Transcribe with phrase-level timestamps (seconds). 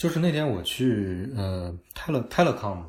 [0.00, 2.84] 就是那天我去呃 Tele Telecom，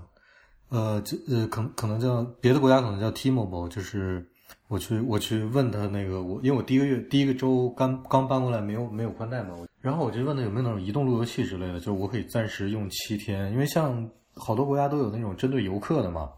[0.70, 4.26] 呃，这呃可可能叫别的国家可能叫 T-Mobile，就是
[4.70, 16.30] 我去我去问他那个我因为我第一个月第一个周刚刚搬过来没有没有宽带嘛，然后我就问他有没有那种移动路由器之类的，就是我可以暂时用七天，因为像好多国家都有那种针对游客的嘛，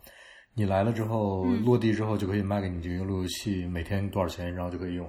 [0.55, 5.07] 你来了之后落地之后就可以卖给你这个路由器，每天多少钱，然后就可以用。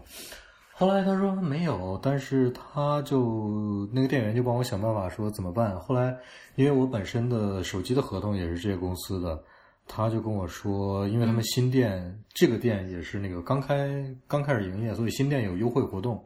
[0.77, 5.79] 后来他说没有，但是他就那个店员就帮我想办法说怎么办。
[5.79, 6.17] 后来
[6.57, 9.41] 因为我本身的手机的合同也是这些公司的，
[9.87, 16.21] 他就跟我说，因为他们新店这个店也是那个刚开刚开始营业，所以新店有优惠活动。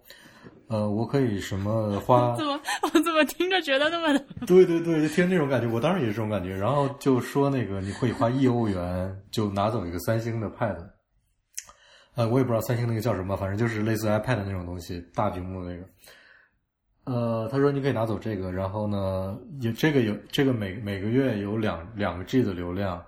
[0.69, 2.35] 呃，我可以什么花？
[2.37, 4.25] 怎么我怎么听着觉得那么的？
[4.47, 6.57] 对对对，就听这种感觉，我当时也是这种感觉。
[6.57, 10.77] 然后就说那个你可以花一欧元就拿走一个三星的 Pad。
[12.19, 15.85] 呃，我也不知道三星那个叫什么，反正就是类似 iPad 那种东西，大屏幕那个。
[17.05, 23.01] 呃，他说你可以拿走这个，然后呢，有这个有这个每每个月有两两个 G 的流量，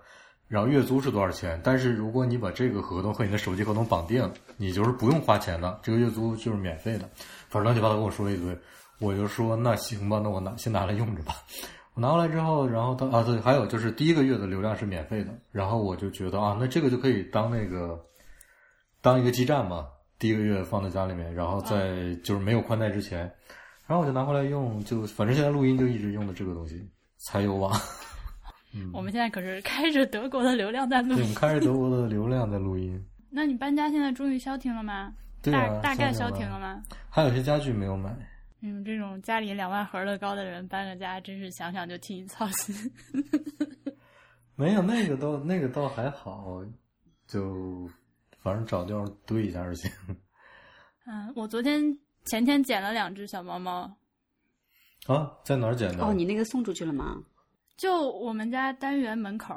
[0.47, 1.61] 然后月租是多少钱？
[1.65, 7.01] 但是如果你把这个合同和你的手机合同绑定，你就是不用花钱的，这个月租就是免费的。
[7.49, 8.57] 反正乱七八糟跟我说了一堆，
[9.01, 11.35] 我就说那行吧，那我拿先拿来用着吧。
[11.95, 18.01] 我拿过来之后，然后他啊对，还有就是第一个月的流量是免费的，然后我就觉得啊，那这个就可以当那个。
[19.03, 19.87] 当一个基站嘛，
[20.19, 23.21] 第一个月放在家里面，然后在就是没有宽带之前，
[23.87, 27.73] 然后我就拿回来用，就反正现在录音就一直用的这个东西，才有网。
[28.75, 33.03] 嗯，我们现在可是开着德国的流量在录音，开着德国的流量在录音。
[33.31, 35.13] 那你搬家现在终于消停了吗？
[35.43, 36.83] 对啊，大概消停了吗？
[37.09, 38.15] 还有些家具没有买。
[38.61, 42.93] 嗯，这种家里两万盒乐高的人搬个家，真是想想就替你操心。
[44.55, 46.63] 没有那个倒那个倒还好，
[47.27, 47.89] 就。
[48.43, 49.91] 反正找地方堆一下就行。
[51.07, 51.83] 嗯，我昨天
[52.25, 53.97] 前天捡了两只小猫猫。
[55.07, 56.05] 啊，在哪儿捡的？
[56.05, 57.23] 哦，你那个送出去了吗？
[57.77, 59.55] 就我们家单元门口，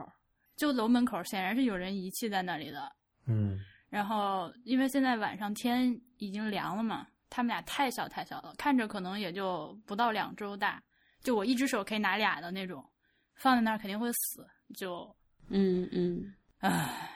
[0.56, 2.92] 就楼门口，显然是有人遗弃在那里的。
[3.28, 3.59] 嗯。
[3.89, 10.82] 然后，因为现在晚上天已经凉了嘛，他们俩太小太小了，看着可能也就不到两周大，
[11.22, 12.83] 就我一只手可以拿俩的那种，
[13.36, 14.48] 放在那儿肯定会死。
[14.76, 15.16] 就，
[15.49, 17.12] 嗯嗯，唉。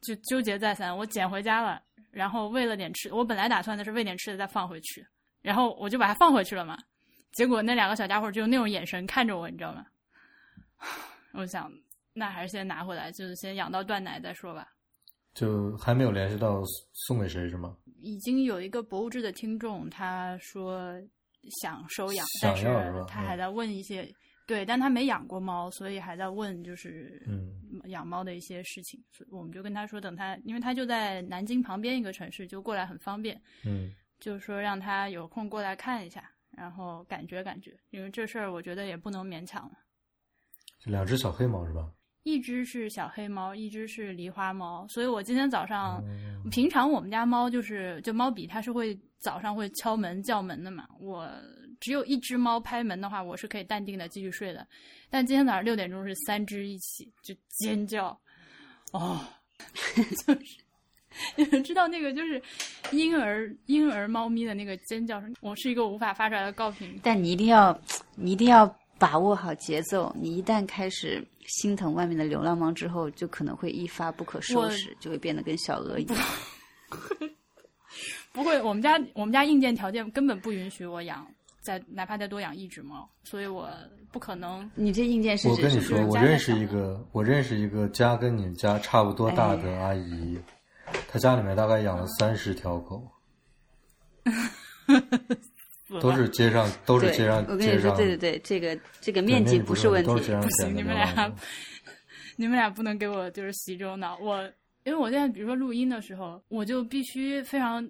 [0.00, 3.12] 就纠结再三，我捡回家了，然后喂了点吃。
[3.12, 5.06] 我本来打算的是喂点吃的再放回去，
[5.42, 6.78] 然后我就把它放回去了嘛。
[7.32, 9.86] 结果那两个小家伙就用那种眼神看着我，你知道吗？
[11.34, 11.70] 我想，
[12.12, 14.66] 那还是先拿回来，就是先养到断奶再说吧。
[15.34, 16.62] 就还没有联系到
[16.92, 17.76] 送给谁是吗？
[18.00, 20.92] 已经有一个博物志的听众，他说
[21.60, 22.64] 想收养，但是
[23.06, 24.12] 他还在问一些。
[24.50, 27.22] 对，但他没养过猫，所以还在问，就是
[27.84, 29.00] 养猫的一些事情。
[29.12, 33.40] 所以我们就跟他说，等他，因为他就在南京旁边一个城市，就过来很方便。
[33.64, 39.78] 嗯，就是说让他有空过来看一下，然后感觉感觉，因为这事儿我觉得也不能勉强了。
[40.84, 41.88] 两只小黑猫是吧？
[42.24, 44.84] 一只是小黑猫，一只是狸花猫。
[44.88, 46.02] 所以我今天早上，
[46.50, 51.30] 平常我们家猫就是就猫比它是会早上会敲门叫门的嘛，我。
[51.80, 54.66] 只有一只猫拍门的话，我是可以淡定的继续睡的。
[55.08, 58.16] 但今天早上六点钟是三只一起就尖叫，
[58.92, 59.20] 哦，
[59.96, 60.38] 就是
[61.34, 62.40] 你们知道那个就是
[62.92, 67.00] 婴儿婴儿猫咪的那个尖叫声，我是一个无法发出来的高频。
[67.02, 67.76] 但你一定要
[68.14, 76.18] 你一定要把握好节奏，你一旦开始心疼外面的流浪猫之后，就可能会一发不可收拾，就会变得跟小鹅一样。
[78.32, 81.26] 不会，我们家我们家硬件条件根本不允许我养。
[81.60, 83.68] 再哪怕再多养一只猫，所以我
[84.10, 84.68] 不可能。
[84.74, 85.48] 你这硬件是？
[85.48, 90.38] 我跟你说，我认识一个，我认识一个家跟你家差不多大的阿姨，
[91.06, 93.06] 她家里面大概养了三十条狗，
[96.00, 97.44] 都是街上，都是街上。
[97.48, 100.10] 我跟你说，对对对，这个这个面积不是问题。
[100.10, 101.32] 不行，你们俩，
[102.36, 104.16] 你们俩不能给我就是洗这种脑。
[104.18, 104.42] 我
[104.84, 107.86] 因为我现在比如说录音的时候，我就必须非常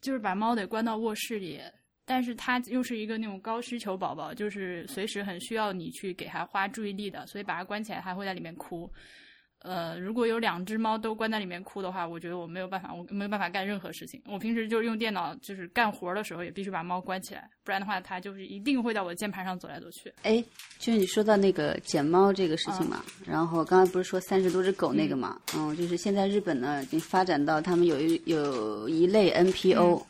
[0.00, 1.60] 就是把猫得关到卧室里。
[2.08, 8.90] 但是它又是一个那种高需求宝宝，就是随时很需要你去给它花注意力的，所以把它关起来，它会在里面哭。
[9.60, 14.22] 呃，如果有两只猫都关在里面哭的话，我觉得我没有办法，我没有办法干任何事情。
[14.24, 20.12] 我平时就是用电脑，就是干活的时候也必须把猫关起来，不然的话它就是一定会在我的键盘上走来走去。
[20.22, 20.42] 哎，
[20.78, 29.98] 就是你说到那个捡猫这个事情嘛，然后刚才不是说三十多只狗那个嘛，嗯，就是现在日本呢已经发展到他们有一有一类 NPO。
[29.98, 30.06] 嗯，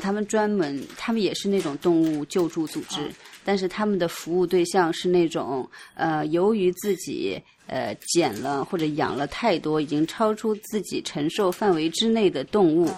[0.00, 3.10] 他们专门，他们也是那种动物救助组织，
[3.44, 12.90] 但是他们的服务对象是那种，呃，由于自己呃捡了或者养了太多已经超出自己承受范围之内的动物，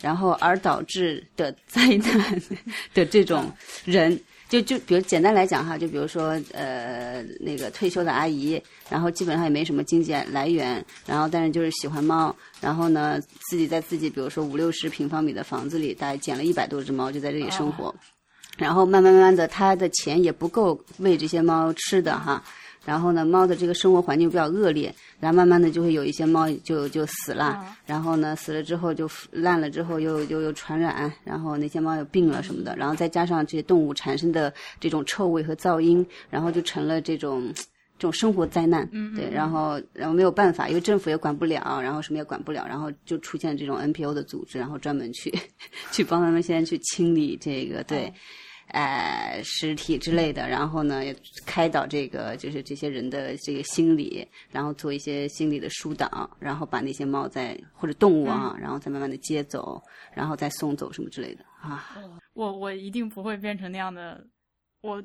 [0.00, 2.42] 然后而导致的 灾难
[2.92, 3.50] 的这种
[3.84, 13.20] 人，就就比如简单来讲哈，就比如说呃那个退休的阿姨，然后基本上也没什么经济来源，然后但是就是喜欢猫，然后呢
[13.50, 17.94] 自己在自己比如说五六十平方米的房子里，大概捡了一百多只猫，就在这里生活，
[18.56, 22.42] 然后慢慢慢慢的，他的钱也不够喂这些猫吃的哈。
[22.86, 37.52] 然后呢，猫的这个生活环境比较恶劣，然后慢慢的就会有一些猫就就死了，然后呢死了之后就烂了之后又又又传染，然后那些猫又病了什么的，然后再加上这些动物产生的这种臭味和噪音，然后就成了这种
[37.98, 38.88] 这种生活灾难。
[39.16, 45.36] 对，然后然后没有办法，因为政府也管不了，然后什么也管不了，然后就出现这种 NPO 的组织，然后专门去
[45.90, 48.12] 去帮他们先去清理这个对。
[48.68, 51.02] 呃，尸体之类的，然后呢，
[51.46, 59.80] 开导这个就是这些人的这个心理，然后做一些心理的疏导，然后把那些猫再或者动物啊，然后再慢慢的接走，
[60.12, 61.96] 然后再送走什么之类的啊。
[62.34, 64.26] 我我一定不会变成那样的，
[64.82, 65.00] 我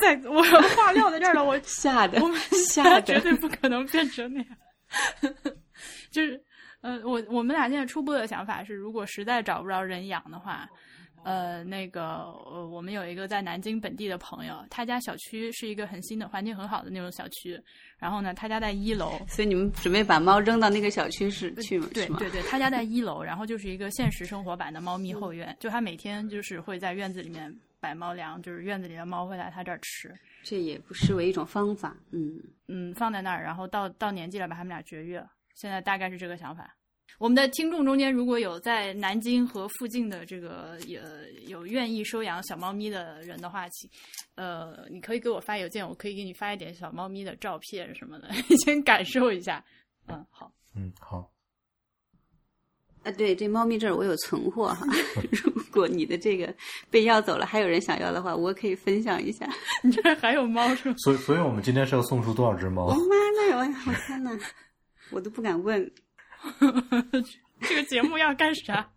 [0.00, 2.34] 在我话撂在这儿了，我 吓的，我
[2.70, 4.56] 吓的，绝对不可能变成那样。
[6.10, 6.42] 就是，
[6.80, 10.66] 呃，我我们俩现在初步的想法是，如果实在找不着人养的话。
[11.24, 12.02] 呃，那个，
[12.46, 17.60] 呃，我们有一个在南京本地的朋友，他家小区是一个很新的、环境很好的那种小区。
[17.98, 21.88] 然后呢，他家在一楼，所以你们准备把猫扔到那个小区是去吗？
[21.92, 30.12] 对对对，他家在一楼，然后就是一个现实生活版的猫咪后院，就他每天就是会在院子里面摆猫粮，就是院子里的猫会来他这儿吃。
[30.42, 36.74] 这也不失为一种方法，嗯嗯，放在那儿，然后到到年纪了把他们俩绝育了，现在大概是这个想法。
[37.22, 41.00] 我们的听众中间，如果有在南京和附近的这个有
[41.46, 43.88] 有愿意收养小猫咪的人的话，请
[44.34, 48.28] 呃，你可以给我发邮件，我可以给你发一点小猫咪的照片什么的，
[48.64, 49.64] 先感受一下。
[50.08, 50.50] 嗯，好。
[50.74, 51.30] 嗯，好。
[53.04, 54.84] 啊，对，这猫咪这儿我有存货哈，
[55.30, 56.52] 如果你的这个
[56.90, 59.48] 被要走了，还有人想要的话，我可以分享一下。
[59.84, 60.96] 你这还有猫是吗？
[60.98, 62.86] 所以，所以我们今天是要送出多少只猫？
[62.86, 63.80] 我妈那有呀！
[63.86, 64.36] 我天哪，
[65.12, 65.88] 我都不敢问。
[67.62, 68.90] 这个节目要干啥？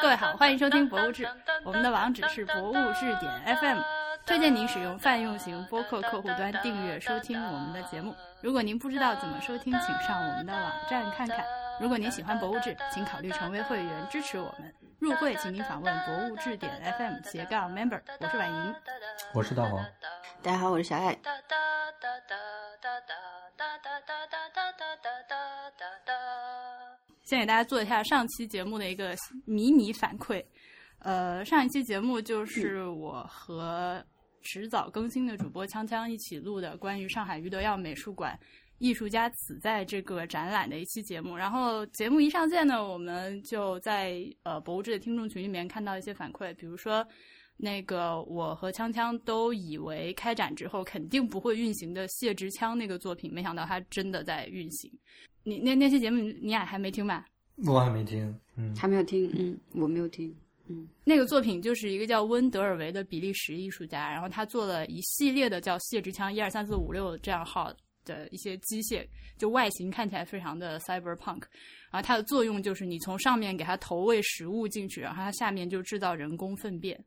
[0.00, 1.24] 各位好，欢迎收听《博物志》，
[1.64, 3.80] 我们的网址是博物志点 FM，
[4.24, 8.14] 推荐您使用泛用型播客客户端订阅收听我们的节目。
[8.40, 11.44] 如果您不知道怎么收听，请上我们的网站看看。
[11.80, 14.74] 如果您喜欢《博物志》，请考虑成为会员支持我们。
[14.98, 18.00] 入会，请您访问博物志点 FM 斜杠 Member。
[18.20, 18.74] 我是婉莹，
[19.34, 19.84] 我是大黄，
[20.42, 21.16] 大家好，我是小爱。
[23.58, 26.12] 哒哒哒哒哒哒哒哒哒
[27.24, 29.16] 先给大家做一下上期节目的一个
[29.46, 30.44] 迷你反馈。
[31.00, 34.00] 呃，上一期节目就是我和
[34.42, 38.38] 迟早更新的主播锵锵一起录的关于上海余德耀美术馆
[38.78, 41.36] 艺术家此在这个展览的一期节目。
[41.36, 47.04] 然后节目一上线呢，我们就在呃博物志的听众群里面看到一些反馈，比如说
[47.60, 54.90] 那个我和锵锵都以为开展之后肯定不会运行的谢之枪那个作品，没想到它真的在运行。
[55.42, 57.26] 你那那期节目你俩还没听吧？
[57.66, 60.32] 我还没听，嗯，还没有听，嗯，我没有听，
[60.68, 69.04] 嗯，那个作品就是一个叫温德尔维的比利时艺术家，然后他做了一系列的叫谢之枪一二三四五六这样号的一些机械，
[69.36, 71.42] 就外形看起来非常的 cyberpunk，
[71.90, 77.02] 然后它的作用就是你从上面给它投喂食物进去，然后它下面就制造人工粪便，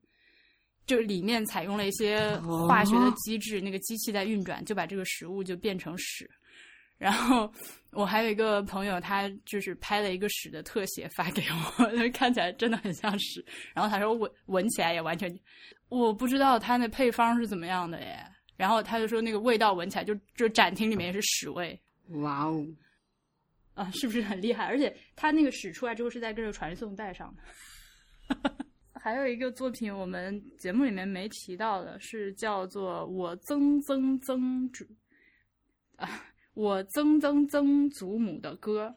[0.91, 2.35] 就里面采用了一些
[2.67, 6.29] 化学的机制，那个机器在运转，就把这个食物就变成屎。
[6.97, 7.49] 然后
[7.91, 13.43] 我还有一个朋友，他就是拍了一个屎的特写发给我， 看起来真的很像屎。
[13.73, 15.33] 然后他说闻闻起来也完全，
[15.87, 18.21] 我不知道他那配方是怎么样的耶。
[18.57, 21.81] 然后他就说那个味道闻起来就就展厅里面也是屎味。
[22.21, 22.67] 哇哦，
[23.75, 24.65] 啊，是不是很厉害？
[24.65, 27.41] 而且他那个屎出来之后是在这个传送带上的。
[29.01, 34.85] 还有一个作品我们节目里面没提到的是叫做我曾曾曾祖
[35.95, 36.07] 啊。
[36.53, 38.93] 我曾曾曾祖母 的歌，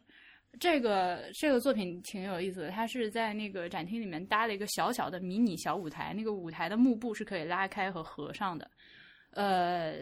[0.59, 2.69] 这个这个作品挺有意思的。
[2.69, 8.69] 它是在那个展厅里面搭了一个小小的迷你小舞台，那个舞台的幕布是可以拉开和合上的。
[9.31, 9.93] 呃，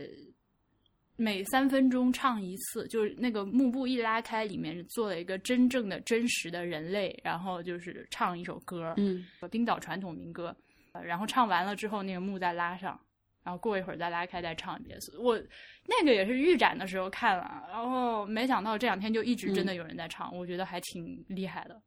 [1.16, 10.56] 每三分钟唱一次，就是那个幕布一拉开，里面做了一个真正的真实的人类，然后就是唱一首歌，嗯，冰岛传统民歌。
[11.04, 13.00] 然后唱完了之后，那个幕再拉上。
[13.44, 14.98] 然后过一会儿再拉开再唱一遍。
[15.20, 15.38] 我
[15.86, 21.82] 那个也是预展的时候看了，然后没想到这两天就一直真的有人在唱，我觉得还挺厉害的，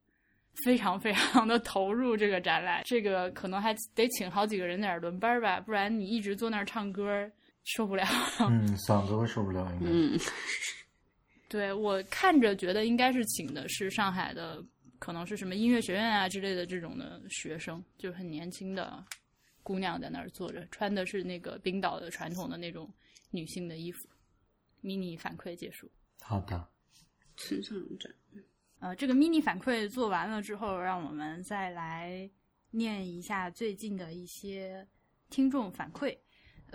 [0.66, 2.82] 非常非常的投入这个展览。
[2.84, 7.26] 这个可能还得请好几个人在那儿轮班吧，不然你一直坐那儿唱歌
[7.66, 8.04] 受不了。
[8.48, 9.86] 嗯，嗓子会受不了应该。
[9.90, 10.18] 嗯，
[11.48, 14.64] 对我看着觉得应该是请的是上海的，
[14.98, 19.04] 可能是什么音乐学院啊之类的这种的学生，就很年轻的。
[19.62, 22.88] 姑娘在那儿坐着，穿的是那个冰岛的传统的那种
[23.32, 24.08] 女性的衣服。
[24.80, 25.90] mini 反馈结束。
[26.20, 26.68] 好的，
[27.36, 28.14] 村上龙展。
[28.78, 32.30] 呃，这个 mini 反馈做完了之后，让我们再来
[32.70, 34.86] 念一下最近的一些
[35.30, 36.16] 听众反馈。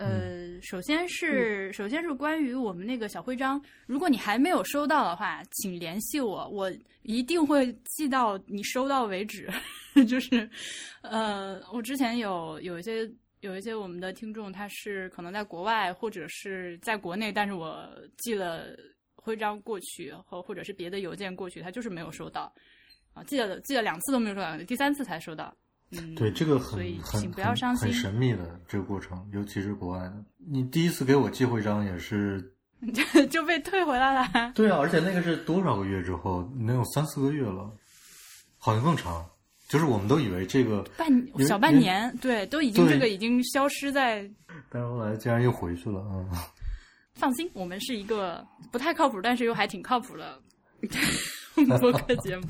[0.02, 9.48] 呃，首先是、首先是关于我们那个小徽章，如果你还没有收到的话，请联系我，我一定会寄到你收到为止。
[10.08, 10.48] 就是，
[11.02, 13.08] 呃，我之前有有一些
[13.40, 18.76] 有一些我们的听众，他是可能在国外或者是在国内，但是我寄了
[19.14, 22.52] 徽章过去，或或者是别的邮件过去，他就是没有收到
[23.14, 25.54] 啊，寄了寄了两次都没有收到，第三次才收到。
[25.92, 30.14] 嗯，对这个很很请不要伤心很很神秘的这个过程，尤其是国外的。
[30.38, 32.52] 你第一次给我寄徽章也是，
[33.30, 34.52] 就被退回来了。
[34.54, 36.42] 对啊，而且那个是多少个月之后？
[36.58, 37.70] 能有三四个月了，
[38.58, 39.24] 好像更长。
[39.68, 41.08] 就是我们都以为这个，半
[41.46, 44.28] 小半年，对，都已经这个已经消失在。
[44.68, 46.28] 但是后来竟然又回去了，嗯。
[47.14, 50.38] 放心，我们是一个不太靠谱，但是又还挺靠谱的
[51.78, 52.46] 播客节目。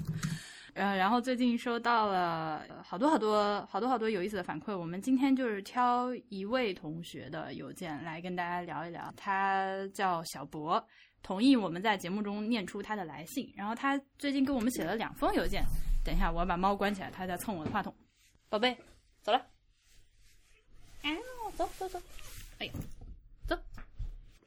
[0.74, 9.12] 呃，然后最近收到了好多好多好多好多有意思的反馈，我们今天就是挑一位同学的邮件来跟大家聊一聊。
[9.14, 10.82] 他叫小博，
[11.22, 13.52] 同意我们在节目中念出他的来信。
[13.54, 15.62] 然后他最近给我们写了两封邮件。
[16.04, 17.94] 等一下，我要把猫关起来，它在蹭我的话筒。
[18.48, 18.76] 宝贝，
[19.20, 19.38] 走了。
[21.02, 21.10] 啊，
[21.54, 22.00] 走走走。
[22.58, 22.72] 哎呀，
[23.46, 23.56] 走。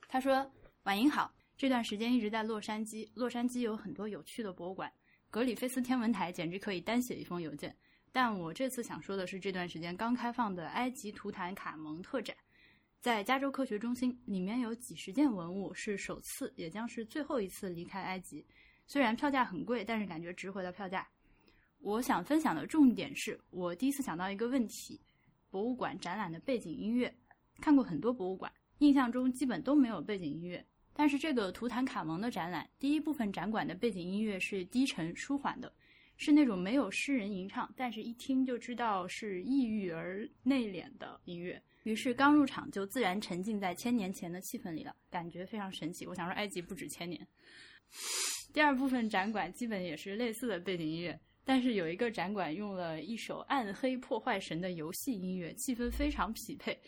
[0.08, 0.46] 他说
[0.84, 4.91] ：“婉莹好，这段时间一直在洛杉矶，洛杉矶有很多有趣的博物馆，
[5.36, 7.75] 格里菲斯天文台简直可以单写一封邮件。
[8.13, 12.34] 但我这次想说的是，这段时间刚开放的埃及图坦卡蒙特展，
[13.01, 18.48] 在加州科学中心，里面有几十件文物，是首次也将是最后一次离开埃及。
[18.88, 21.06] 虽然票价很贵，但是感觉值回了票价。
[21.80, 24.98] 我想分享的重点是我第一次想到一个问题：
[25.50, 27.13] 博物馆展览的背景音乐。
[27.60, 28.50] 看过很多博物馆。”
[28.80, 30.65] 印象中基本都没有背景音乐，
[30.97, 35.71] 但是这个图坦卡蒙的展览，第一部分展馆的背景音乐是低沉舒缓的，
[36.15, 41.61] 是那种没有诗人吟唱，但是一听就知道是抑郁而内敛的音乐。
[41.83, 46.07] 于是刚入场就自然沉浸在千年前的气氛里了，感觉非常神奇。
[46.07, 47.27] 我想说，埃及不止千年。
[48.53, 56.79] 第二部分展馆基本也是类似的背景音乐，但是有一个展馆用了一首《暗黑破坏神》的游戏音乐，气氛非常匹配。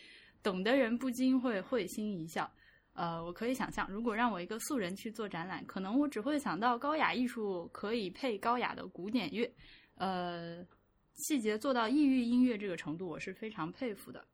[0.42, 2.50] 懂的人不禁会会心一笑。
[2.94, 9.48] 呃，我可以想象，如果让我一个素人去做展览，可能我只会想到高雅艺术可以配高雅的古典乐，
[9.94, 10.66] 呃，
[11.14, 14.26] 细节做到异域音乐这个程度，我是非常佩服的。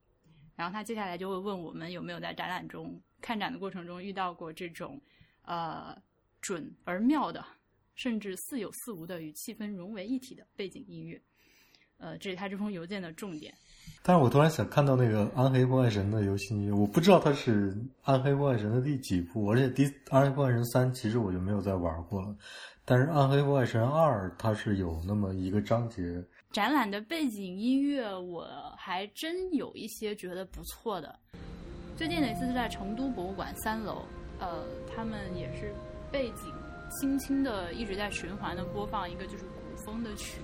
[0.56, 5.00] 然后他接下来就会问我们有没有在展览中看展的过程中遇到过这种
[5.42, 5.94] 呃
[6.40, 7.44] 准而妙的，
[7.96, 11.20] 甚至似有似无的与气氛融为一体的背景音乐。
[11.98, 13.54] 呃，这是他这封邮件的重点。
[14.02, 17.72] 但是我突然想看到那个《暗黑破坏神》的游戏音乐，我不知道它是
[18.02, 22.36] 《暗黑破坏神》的第几部，而且第《暗黑破坏神三》其实我就没有再玩过了，
[22.84, 26.22] 但是《暗黑破坏神二》它是有那么一个章节。
[26.52, 31.18] 展览的背景音乐我还真有一些觉得不错的。
[31.96, 34.02] 最近的一次是在成都博物馆三楼，
[34.38, 34.64] 呃，
[34.94, 35.72] 他们也是
[36.12, 36.52] 背景
[36.90, 40.40] 轻轻的一直在循环的播放一个就是古风的曲。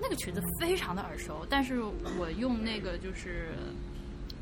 [0.00, 1.80] 那个曲子非常的耳熟，但是
[2.18, 3.54] 我用那个就是，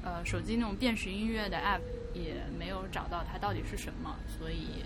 [0.03, 1.81] 呃，手机那种辨识音乐的 app
[2.13, 4.85] 也没有找到它到底是什么，所以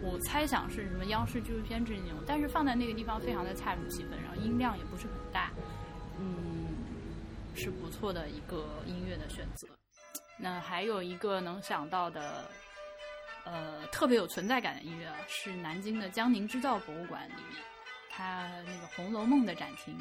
[0.00, 5.50] 我猜想是什么央视纪录片这种，但是放在那个地方非常的恰如其分，然后音量也不是很大，
[6.18, 6.68] 嗯，
[7.54, 9.66] 是不错的一个音乐的选择。
[10.36, 12.44] 那还有一个能想到的，
[13.44, 17.62] 呃，特别有存在感的音乐是南京的江宁织造博物馆里面。
[18.16, 19.98] 它那个《红楼梦》的展厅，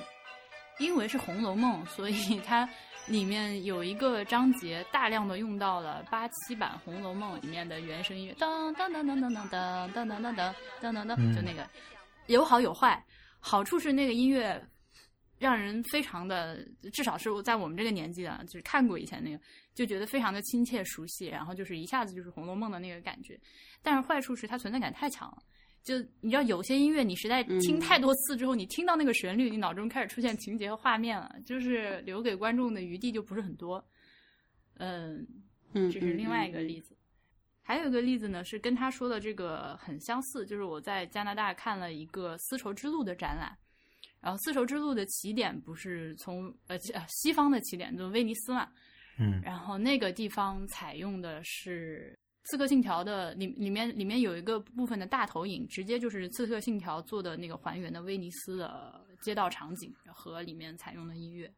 [0.78, 2.70] 因为是《红楼梦》，所以 它
[3.08, 11.68] 里面有一个章节大量的用到了八七版《红楼梦》里面的原声音乐，噔噔噔噔噔噔噔噔噔噔噔噔噔，就那个
[12.28, 13.04] 有好有坏。
[13.40, 14.64] 好处是那个音乐
[15.38, 19.40] 让人非常的，至少是在我们这个年纪啊，就是看过以前那个，
[19.74, 23.38] 就觉得非常的亲切熟悉，然后就是一下子就是《红楼梦》的那个感觉。
[23.82, 25.38] 但是坏处是它存在感太强了。
[25.84, 33.86] 就你知道，有些音乐你实在听太多次之后，你听到那个旋律，你脑中开始出现情节和画面了，就是留给观众的余地就不是很多。
[34.78, 35.28] 嗯，
[35.74, 36.96] 嗯，这是另外一个例子。
[37.62, 43.54] 还有一个例子呢，是跟他说的这个很相似，就是我在加拿大看了一个丝绸之路的展览，
[44.22, 46.78] 然后丝绸之路的起点不是从呃
[47.10, 48.70] 西方的起点，就是威尼斯嘛，
[49.20, 52.18] 嗯，然后那个地方采用的是。
[52.44, 61.52] 《刺客信条》的里里面里面有一个部分的大投影，直接就是《刺客信条》做的那个还原的威尼斯的街道场景和里面采用的音乐。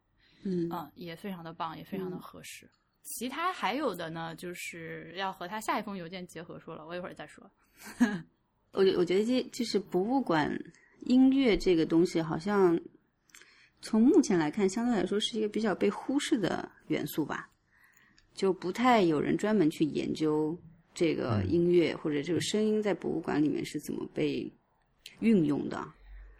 [0.44, 2.70] 嗯嗯，也非常的棒，也非常的嗯合适。
[3.02, 7.50] 其他还有的呢，就是要和他下一封邮件结合说了，我一会儿再说。
[8.70, 10.56] 我觉我觉得这就是博物馆
[11.00, 12.78] 音乐这个东西，好像
[13.80, 17.50] 从目前来看，相对来说是一个比较被忽视的元素吧，
[18.34, 20.56] 就不太有人专门去研究
[20.96, 24.52] 这个嗯音乐、或者这个声音在博物馆里面是怎么被
[25.20, 25.76] 运用的。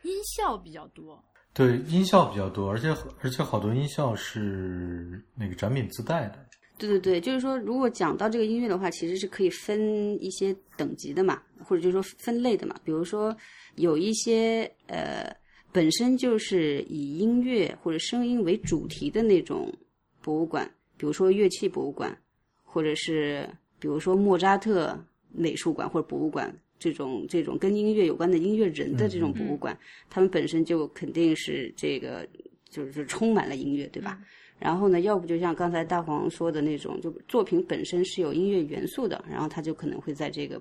[0.02, 1.22] 音效比较多，
[1.52, 2.88] 对，音效比较多，而且
[3.20, 6.46] 而且好多音效是那个展品自带的。
[6.78, 12.76] 对对对，就是说，如果讲到这个音乐的话，其实是可以分一些等级的嘛，或者就是说分类的嘛。
[12.84, 13.34] 比如说，
[13.76, 15.34] 有一些呃
[15.72, 19.72] 本身就是以音乐或者声音为主题的那种
[20.20, 22.16] 博物馆，比如说乐器博物馆，
[22.62, 23.48] 或者是
[23.78, 24.98] 比如说莫扎特
[25.32, 29.78] 美术馆或者博物馆这种这种跟音乐有关的音乐人的这种博物馆，
[30.10, 32.28] 他们本身就肯定是这个
[32.68, 34.20] 就是充满了音乐，对吧？
[34.58, 40.60] 然后呢，要不就像刚才大黄说的那种，就作品本身是有音乐元素的，然后它就可能会在这个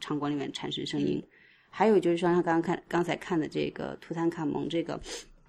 [0.00, 1.22] 场馆里面产生声音。
[1.70, 5.00] 还有就是像刚刚看刚才看的这个图坦卡蒙这个，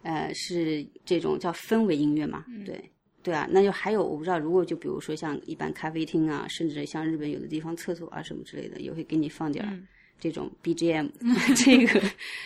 [0.03, 2.45] 呃，是这种叫氛围音乐嘛？
[2.65, 2.91] 对
[3.27, 9.85] 对啊，那就还有我不知道，如果就比如说像一般咖啡厅啊，甚至像日本有的地方厕所啊什么之类的，也会给你放点儿嗯。
[10.17, 11.09] 这种 BGM，、
[11.65, 12.01] 这个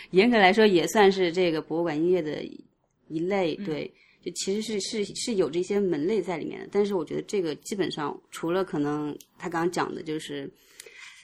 [0.09, 2.43] 严格来说也算是这个博物馆音乐的
[3.07, 3.93] 一类，对。
[4.23, 10.47] 就其实是是是有这些门类在里面的，但是我觉得这个基本上除了可能他刚刚讲的就是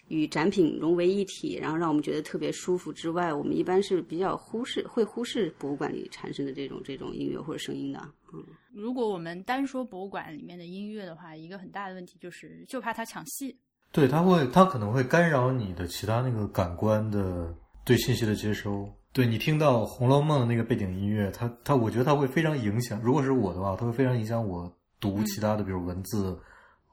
[0.08, 8.00] 与展品融为一体，然后让我们觉得特别舒服之外，我们一般是比较忽视会忽视博物馆里产生的这种这种音乐或者声音的。
[8.34, 13.58] 嗯，如果我们单说博物馆里面的音乐的话，一个很大的问题就是，就怕它抢戏。
[13.92, 18.90] 对，它会，它可能会干扰你的其他那个感官的对信息的接收。
[19.14, 23.02] 对你听到《红楼梦》的那个背景音乐，它它，我觉得它会非常影响。
[23.02, 26.38] 如果是我的话，它会非常影响我读其他的，比如文字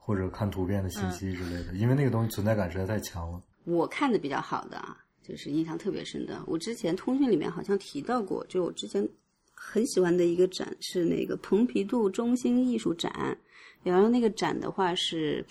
[0.05, 3.41] 或者看图片的信息之类的，因为那个东西存在感实在太强了。
[3.63, 4.95] 我看的比较好的啊，
[5.27, 9.07] 就是印象特别深的，我之前通讯里面好像提到过，就我之前
[9.55, 13.35] 很喜欢的一个展是那个蓬皮杜中心艺术展，
[13.81, 15.43] 然后那个展的话是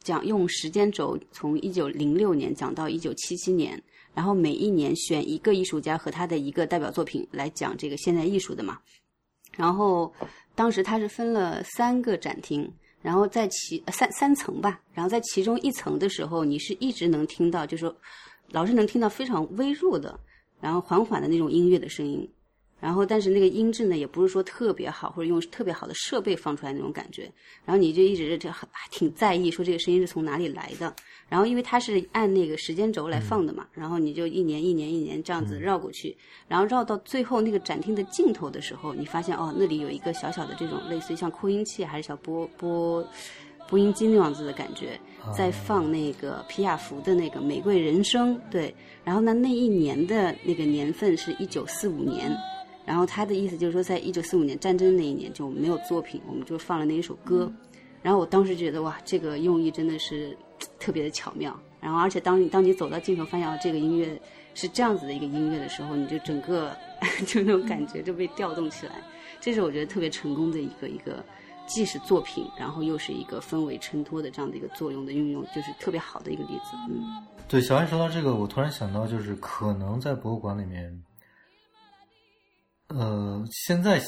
[0.00, 3.80] 讲用时间轴从一九零六年讲到一九七七年，
[4.12, 8.80] 然后每一年选一个艺术家和他的一个代表作品来讲这个现代艺术的嘛。
[9.56, 10.12] 然后
[10.56, 17.96] 当时他是分了三个展厅，然后在其三三层吧，然后在其中一层的时候，你是一直能听到，就是说
[18.50, 20.18] 老是能听到非常微弱的，
[20.60, 22.30] 然后缓缓的那种音乐的声音。
[22.80, 27.30] 然后，但是那个音质呢，也不是说特别好，或者用特别好的设备放出来那种感觉。
[27.64, 30.92] 然后你就一直这还挺在意，说这个声音是从哪里来的。
[31.28, 36.16] 然后，因为它是按那个时间轴来放的嘛，然后你就一年一年一年这样子绕过去，
[36.48, 43.06] 然后绕到最后那个展厅的尽头的时候，你发现哦，那里有一个小小的这种类似于像扩音器还是小播播
[43.68, 44.98] 播音机那样子的感觉，
[45.36, 48.34] 在放那个皮亚福的那个《玫瑰人生》。
[48.50, 52.34] 对，然后呢，那一年的那个年份是一九四五年。
[52.90, 57.48] 然后他的意思就是说，在一九四五年战争那一年就没有作品，我们就放了那一首歌。
[58.02, 60.36] 然后我当时觉得哇，这个用意真的是
[60.80, 61.56] 特别的巧妙。
[61.80, 64.20] 然后而且当你当你走到镜头，发现哦，这个音乐
[64.54, 66.76] 是这样子的一个音乐的时候，你就整个
[67.28, 69.00] 就那种感觉就被调动起来。
[69.40, 71.24] 这是我觉得特别成功的一个一个，
[71.66, 76.76] 既是作品，然后又是一个氛围衬托的这样的一个作用的运用，就是特别好的一个例子。
[76.90, 81.00] 嗯，对，小安说到这个，我突然想到，就是可能在博物馆里面。
[82.90, 84.00] 呃，现在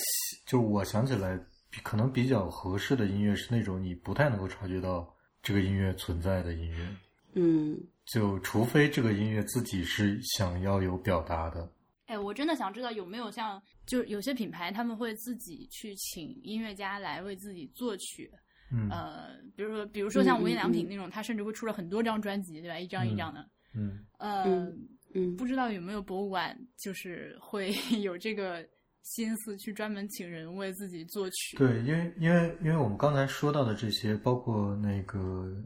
[0.45, 1.39] 就我想起来，
[1.83, 5.09] 可能比较合适的音乐是那种你不太能够察觉到
[5.43, 6.89] 这个音乐存在的音乐。
[7.35, 11.73] 嗯，就除非这个音乐自己是想要有表达的。
[12.07, 18.31] 哎，我真的想知道有没有像，就是有些品牌他们会自己去请音乐家来为自己作曲。
[18.71, 22.79] 嗯，呃，比如说，比如说像无印良品那种，他甚至会出了很多张专辑，对吧？
[22.79, 23.49] 一张一张的。
[23.75, 28.67] 嗯，呃，嗯嗯不知道有没有博物馆就是会 有这个
[29.03, 31.57] 心思去专门请人为自己作曲。
[31.57, 35.19] 对，因为因为因为我们刚才说到的这些，包括那个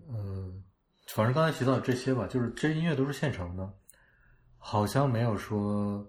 [0.09, 0.53] 呃，
[1.09, 3.73] 反正刚才提到的这些吧，就是这些音乐都是现成的，
[4.59, 6.07] 好像没有说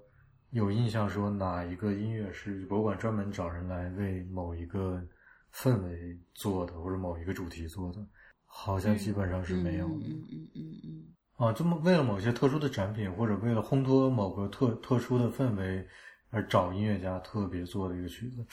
[0.51, 5.05] 有印象说哪一个音乐是博物馆专门找人来为某一个
[5.53, 7.99] 氛围做的，或者某一个主题做的，
[8.45, 10.07] 好像基本上是没有的。
[10.07, 11.03] 嗯嗯嗯嗯
[11.35, 15.87] 啊，这么为了某些特殊的展品，或者为了烘托某个特特殊的氛围
[16.29, 18.45] 而找音乐家特别做的一个曲子，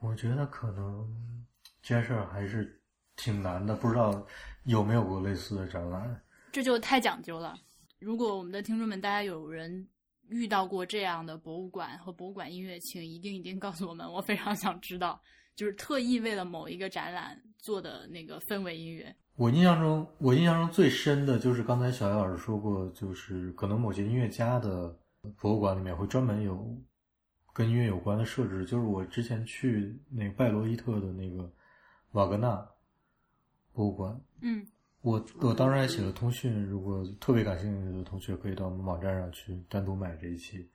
[0.00, 1.08] 我觉得可能
[1.80, 2.80] 这件事儿还是
[3.16, 3.74] 挺难的。
[3.76, 4.26] 不知道
[4.64, 6.20] 有没有过类似的展览？
[6.50, 7.56] 这就太讲究了。
[8.00, 9.88] 如果我们的听众们大家有人
[10.28, 15.20] 遇到过这样的博物馆和博物馆音乐，请一定一定告诉我们，我非常想知道。
[15.54, 19.14] 就是特意为了某一个展览做的那个氛围音乐。
[19.36, 24.98] 我印象中，我印象中最深的就是刚才小艾老师说过，就是可能某些音乐家的
[25.38, 26.74] 博物馆里面会专门有
[27.52, 28.64] 跟音乐有关的设置。
[28.64, 31.50] 就是我之前去那个拜罗伊特的那个
[32.12, 32.66] 瓦格纳
[33.72, 34.66] 博物馆，嗯
[35.00, 40.68] 我我当时还写了通讯，如果特别感兴趣的同学可以到我们网站上去单独买这一期。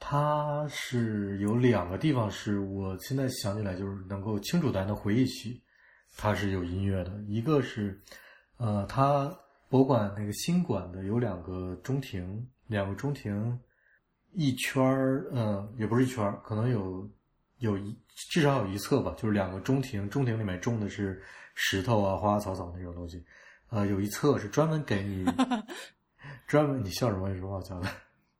[0.00, 5.60] 它是有两个地方是我现在想起来就是能够清楚的能回忆起，
[6.16, 7.20] 它是有音乐的。
[7.26, 8.00] 一个是，
[8.58, 9.36] 呃，它
[9.68, 13.58] 博物馆那个新馆的有两个中庭，两个中庭
[14.32, 17.08] 一圈儿，呃，也不是一圈儿，可能有
[17.58, 17.96] 有一
[18.30, 21.22] 至少有一侧吧，就是两个中庭，中庭里面种的是
[21.54, 23.24] 石头啊、花花草草那种东西，
[23.70, 25.24] 呃，有一侧是专门给你
[26.46, 27.28] 专门你笑什么？
[27.28, 27.88] 有什么好笑的？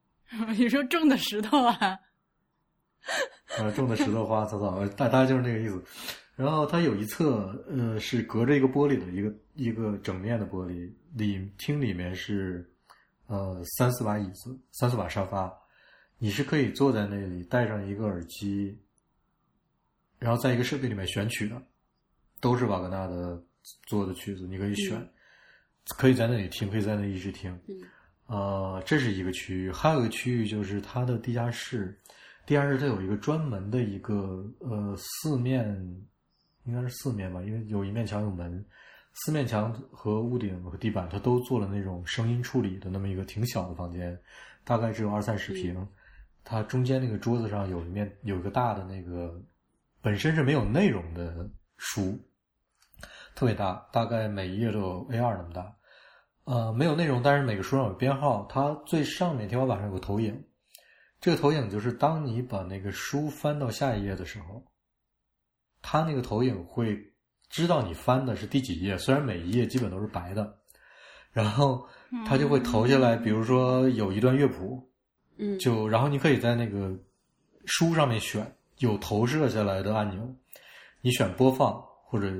[0.56, 1.98] 你说种的石头啊？
[3.58, 5.82] 呃，种的石头花花草草，呃大大概就是那个意思。
[6.36, 12.70] 然后它有一侧，呃，是隔着一个玻璃的一个一个整面的玻璃，里厅里面是
[13.26, 15.52] 呃三四把椅子，三四把沙发，
[16.18, 18.76] 你是可以坐在那里，戴上一个耳机，
[20.18, 21.62] 然后在一个设备里面选曲的，
[22.40, 23.40] 都是瓦格纳的
[23.86, 25.00] 做的曲子，你可以选，
[25.96, 27.56] 可以在那里听，可以在那里一直听。
[27.68, 27.80] 嗯
[28.26, 31.98] 呃，这是一个区域，还有一个区域就是它的地下室。
[32.44, 35.66] 地下室它有一个专门的一个呃四面，
[36.64, 38.62] 应该是四面吧，因为有一面墙有门，
[39.14, 44.18] 四面墙和屋顶和地板它都做了那种声音处理的那么一个挺小的房间，
[44.62, 45.88] 大概只有二三十平。
[46.50, 49.38] 它中间那个桌子上有一面有一个大的那个
[50.00, 52.18] 本身是没有内容的书，
[53.34, 55.76] 特别大，大概每一页都有 A 二那么大。
[56.44, 58.46] 呃，没有内容，但是每个书上有编号。
[58.48, 60.42] 它最上面天花板上有个投影，
[61.20, 64.64] 这个投影就是当你把那个书翻到下一页的时候，
[65.82, 66.98] 它那个投影会
[67.50, 70.56] 知道你翻的是第几页，虽然每一页基本都是白的，
[71.30, 71.86] 然后
[72.26, 74.90] 它就会投下来，比如说有一段乐谱，
[75.38, 76.94] 嗯，就然后你可以在那个
[77.64, 78.46] 书上面选
[78.78, 80.34] 有投射下来的按钮，
[81.00, 82.32] 你选播放或者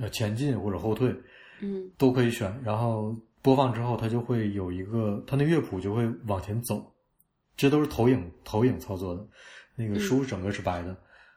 [0.00, 1.14] 呃前进或者后退，
[1.60, 1.90] 嗯。
[1.98, 2.58] 都可以选。
[2.64, 6.84] 然后播放之后，它就会有一个，它那乐谱就会往前走，
[7.56, 9.26] 这都是投影投影操作的。
[9.76, 10.96] 那个书整个是白的，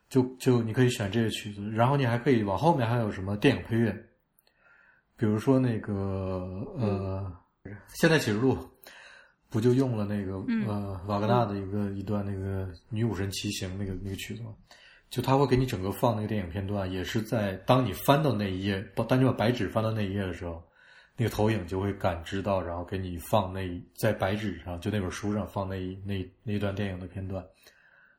[0.10, 3.92] 就就你可以选这些曲子，然后你还可以往后面还有什么电影配乐，
[5.16, 5.94] 比如说那个
[6.78, 7.34] 呃，
[7.96, 8.56] 现代启示录
[9.50, 14.54] 不就用了那个、嗯呃瓦格纳的一个一段那个女武神骑行那个那个曲子吗？
[15.10, 20.62] 就他会给你整个放那个电影片段，也是在当你翻到那一页，把当你把白纸翻到那一页的时候，
[21.16, 27.42] 那个投影就会感知到，然后给你放那在白纸上，就那本书上放那一那那一段电影的片段。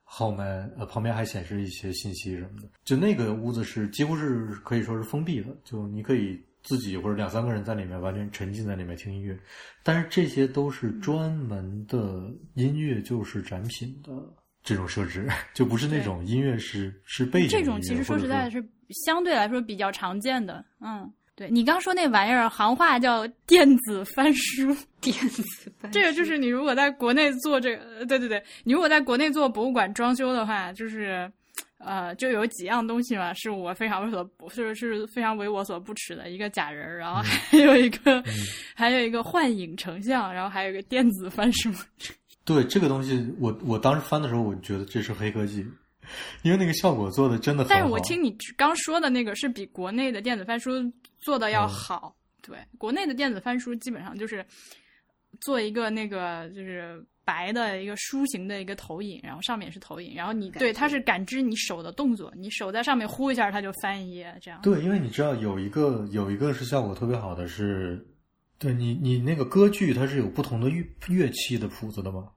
[0.03, 0.47] 后面
[0.79, 9.37] 呃旁边还显示一些信息什么的，就那个屋子是几乎是可以说是封闭的，就你可以自己或者两三个人在里面完全沉浸在里面听音乐，
[9.83, 14.13] 但是这些都是专门的音乐就是展品的
[14.63, 20.63] 这种设置， 就不是那种音乐是是背景这种其实说实在的是相对来说比较常见的。
[20.81, 24.77] 嗯，对你刚说那玩意儿，行话叫电子翻书。
[25.01, 25.43] 电子
[25.79, 31.31] 翻这个就是你如果在国内做这个，呃对对对，你如果在国内做博物馆装修的话，就是，
[31.79, 38.23] 呃，就有几样东西嘛，是我非常为所不是是非常为我所不齿的一个假人儿，然后还有一个、
[38.75, 41.73] 还有一个幻影成像，然后还有一个电子翻书。
[42.45, 45.59] 对这个东西，我我当时翻的时候，我觉得这是黑科技，
[46.43, 47.75] 因为那个效果做的真的很好。
[47.75, 50.71] 但是我听你刚说的那个是比国内的电子翻书
[51.19, 52.15] 做的要嗯好。
[52.41, 54.43] 对，国内的电子翻书基本上就是
[55.41, 64.61] 做一个那个就是白的一个书形的一个投影，然后上面是投影，然后你对它是感知你手的动作，你手在上面呼一下，它就翻一页这样。
[64.63, 68.07] 对，因为你知道有一个有一个是效果特别好的是，
[68.59, 72.31] 对你你那个歌剧它是有不同的乐乐器的谱子的嘛，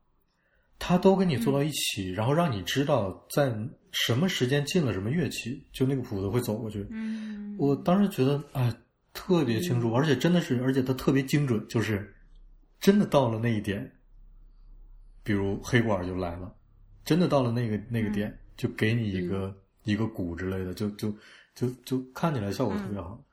[0.77, 3.51] 它都跟你做到一起，然后让你知道在
[3.91, 6.85] 什么时间进了什么乐器，就那个谱子会走过去。
[6.91, 8.73] 嗯，我当时觉得哎
[9.13, 12.13] 特别清楚，而且真的是，而且它特别精准，就是
[12.81, 13.89] 真的到了那一点，
[15.23, 16.53] 比如黑管就来了，
[17.05, 21.15] 真的到了那个那个点，就给你一个、一个鼓之类的，就就
[21.53, 23.23] 就就看起来效果特别好。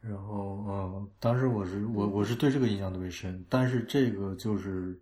[0.00, 4.98] 然后，嗯，当时我是我我是对这个印象特别深，但是这个就是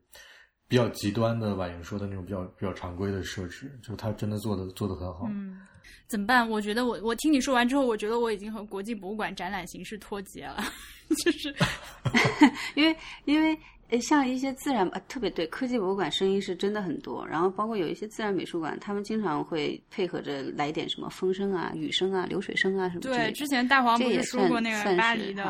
[0.67, 5.27] 比较极端的婉莹说的那种比较比较常规的设置，就他真的做的做的很好。
[5.29, 5.61] 嗯，
[6.09, 6.49] 怎么办？
[6.49, 10.65] 我觉得我我听你说完之后，我觉得我已经和国际博物馆展览形式脱节了，
[11.23, 11.55] 就是
[12.75, 13.59] 因为因为
[13.91, 25.45] 诶，像一些自然呃，特别对科技博物馆声音是真的很多，然后包括有一些自然美术馆，他们经常会配合着来点什么风声啊、雨声啊、流水声啊什么对，之前大黄不是说过那个巴黎的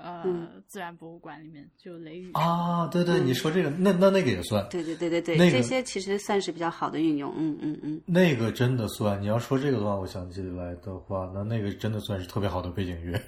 [0.00, 7.32] 呃、嗯自然博物馆里面就雷雨啊，对对，你说这个，那那那个也算，对对对对对，那个这些其实算是比较好的运用。
[7.36, 9.20] 嗯嗯嗯，那个真的算。
[9.20, 13.18] 你要说这个的话，我想起来的话，那那个真的算是特别好的背景乐。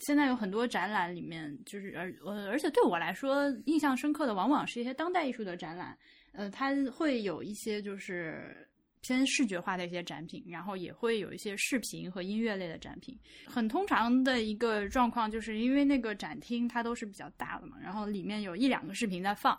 [0.00, 5.96] 现在有很多展览里面，就是而呃，而且对我来说印象深刻的，往往是一些当代艺术的展览。
[6.32, 8.68] 呃，它会有一些就是
[9.00, 13.18] 偏视觉化的一些展品，然后也会有一些视频和音乐类的展品。
[13.46, 19.58] 很通常的一个状况，就是因为那个展厅它都是比较大的嘛，然后里面有一两个视频在放。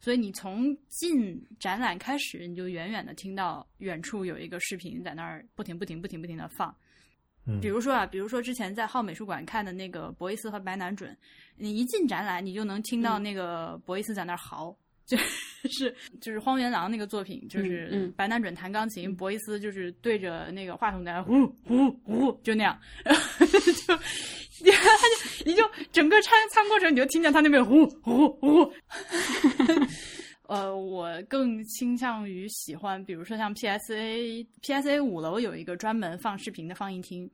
[0.00, 6.74] 所以你从进展览开始，你就远远的听到远处有一个视频在那儿不停不停不停不停的放，
[7.46, 11.16] 嗯，比如说啊，比如说之前在浩美术馆看的那个博伊斯和白南准，
[11.56, 15.16] 你一进展览，你就能听到那个博伊斯在那儿嚎， 就
[15.68, 23.94] 是就是荒原狼那个作品，就是白南准弹钢琴，博伊斯就是对着那个话筒在呼呼呼，就那样，然 后就
[24.62, 24.88] 你他
[25.44, 28.72] 就你就整个参参过程你就听见他那边呼呼呼。
[30.46, 37.30] 呃，我更倾向于喜欢，比如说像 PSA PSA 五楼有一个专门放视频的放映厅，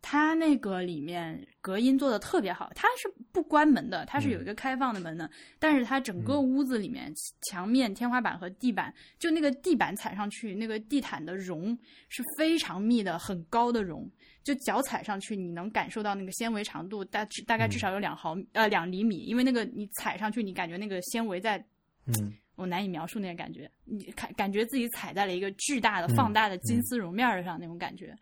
[0.00, 7.12] 它那个里面隔音做的特别好，它是不关门的，它是有一个开放的门的，但是它整个屋子里面
[7.48, 11.76] 墙面、天花板和地板，就那个地板踩上去，那个地毯的绒
[12.08, 14.08] 是非常密的，很高的绒。
[14.44, 21.64] 就脚踩上去，你能感受到那个纤维长度大大概至少有两毫、呃两厘米，因为那个你踩上去，你感觉那个纤维在
[22.06, 28.14] 嗯我难以描述那个感觉，你感感觉自己踩在了一个巨大的、放大的金丝绒面儿上那种感觉，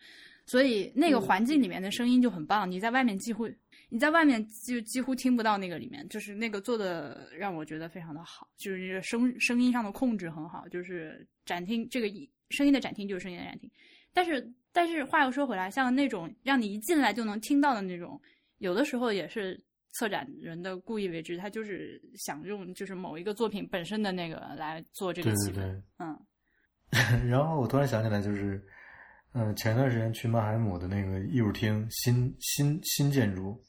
[0.47, 2.71] 所以那个环境里面的声音就很棒。
[2.71, 3.49] 你在外面几乎
[3.89, 12.09] 你在外面就几乎听不到那个里面，就是那个做的让我觉得非常的好，就是这个声声音上的控制很好，就是展厅这个
[12.51, 13.71] 声音的展厅就是声音的展厅。
[14.13, 18.21] 但是但是话又说回来，像那种让你一进来就能听到的那种，
[18.59, 19.61] 有的时候也是。
[19.93, 25.83] 策展人的故意为之，他就是想用就是某一个作品本身的那个来做这个对气氛，对对。
[25.99, 28.65] 嗯， 然后我突然想起来，就是，
[29.33, 33.63] 嗯、前段时间去曼海姆的那个艺术厅新新新建筑，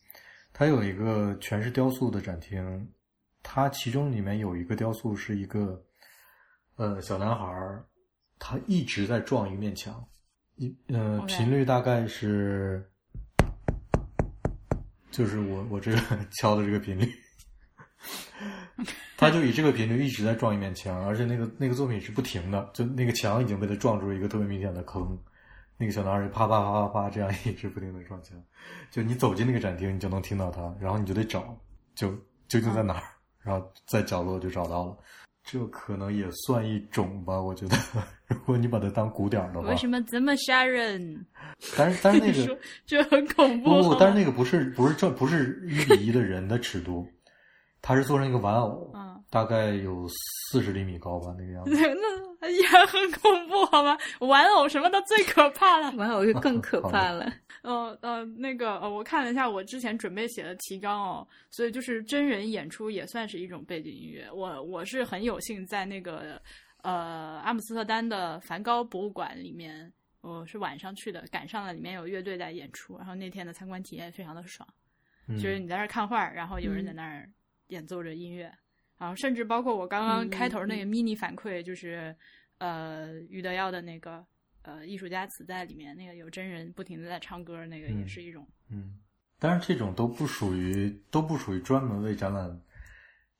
[0.53, 2.87] 它有一个全是雕塑的展厅，
[3.43, 5.83] 它其中里面有一个雕塑是一个，
[6.75, 7.85] 呃，小男孩儿，
[8.37, 10.07] 他一直在撞一面墙，
[10.55, 12.90] 一呃频率大概是，
[15.11, 15.97] 就是我我这个
[16.31, 17.11] 敲的这个频率。
[19.15, 25.15] 他就以这个频率一直在撞一面墙，而且那个那个作品是不停的，就那个墙已经被他撞出一个特别明显的坑，
[25.77, 28.35] 那个小男孩啪啪啪啪啪这样一直不停的撞墙，
[28.89, 31.55] 就你走进那个展厅，你就能听到他，然后你就得找，
[31.93, 32.09] 就
[32.47, 33.03] 究竟在哪儿，
[33.43, 34.97] 然后在角落就找到了，
[35.43, 37.75] 这可能也算一种吧，我觉得，
[38.27, 41.25] 如果你把它当鼓点儿的话为，什么这么吓人？
[41.77, 47.07] 但是但是那个说这很恐怖不不，但是那个不是不是这不是一比一的人的尺度，
[47.81, 50.05] 它是做成一个玩偶，嗯大概有
[50.51, 51.71] 四十厘米高吧，那个样子。
[52.41, 53.97] 那也很恐怖好吗？
[54.19, 55.91] 玩偶什么的最可怕了。
[55.95, 57.31] 玩偶就更可怕了。
[57.63, 64.29] 呃 呃，那个呃，我看了一下我之前准备写的提纲哦，所以就是真人演出也算是一种背景音乐。
[64.31, 66.41] 我我是很有幸在那个
[66.81, 69.89] 呃阿姆斯特丹的梵高博物馆里面，
[70.21, 74.67] 我是晚上去的，赶上了里面有乐队在演出，然后那天的参观体验非常的爽，
[75.27, 77.29] 嗯就是你在那儿看画儿，然后有人在那儿
[77.67, 78.53] 演奏着音乐，然
[79.09, 82.15] 后甚至包括我刚刚开头那个 mini 反馈，就是
[82.59, 84.25] 呃余德耀的那个。
[84.63, 88.93] 呃，艺术家磁带里面那个有真人不停的在唱歌，那个也嗯是一种嗯，
[89.39, 92.61] 但是这种都不属于都不属于专门为展览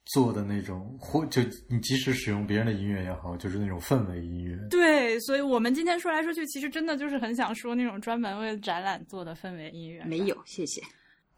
[0.05, 4.57] 做的那种，或就你即使使用别人的音乐也好，就是那种氛围音乐。
[4.67, 10.03] 对，所以我们今天说来说去，其实真的就是很想说那种专门为展览做的氛围音乐。
[10.05, 10.81] 没有，谢谢。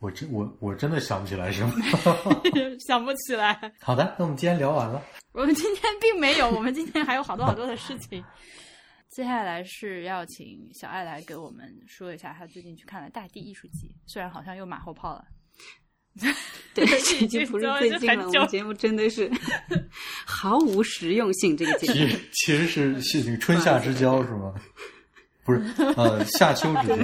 [0.03, 1.73] 我真我我真的想不起来什么。
[2.85, 3.57] 想不起来。
[3.79, 5.01] 好的，那我们今天聊完了。
[5.31, 8.21] 我们今天并没有，我们今天还有好多好多的事情。
[9.09, 15.23] 接下来是要请小爱来给我们说一下她最近去看了大地艺术季，虽然好像又马后炮了。
[16.73, 18.27] 对， 这已经不是最近了。
[18.27, 19.31] 我们节目真的是
[20.25, 21.55] 毫无实用性。
[21.55, 24.53] 这个节目其实其实是是那个春夏之交是吗？
[25.45, 25.61] 不是，
[25.95, 26.97] 呃，夏秋之交。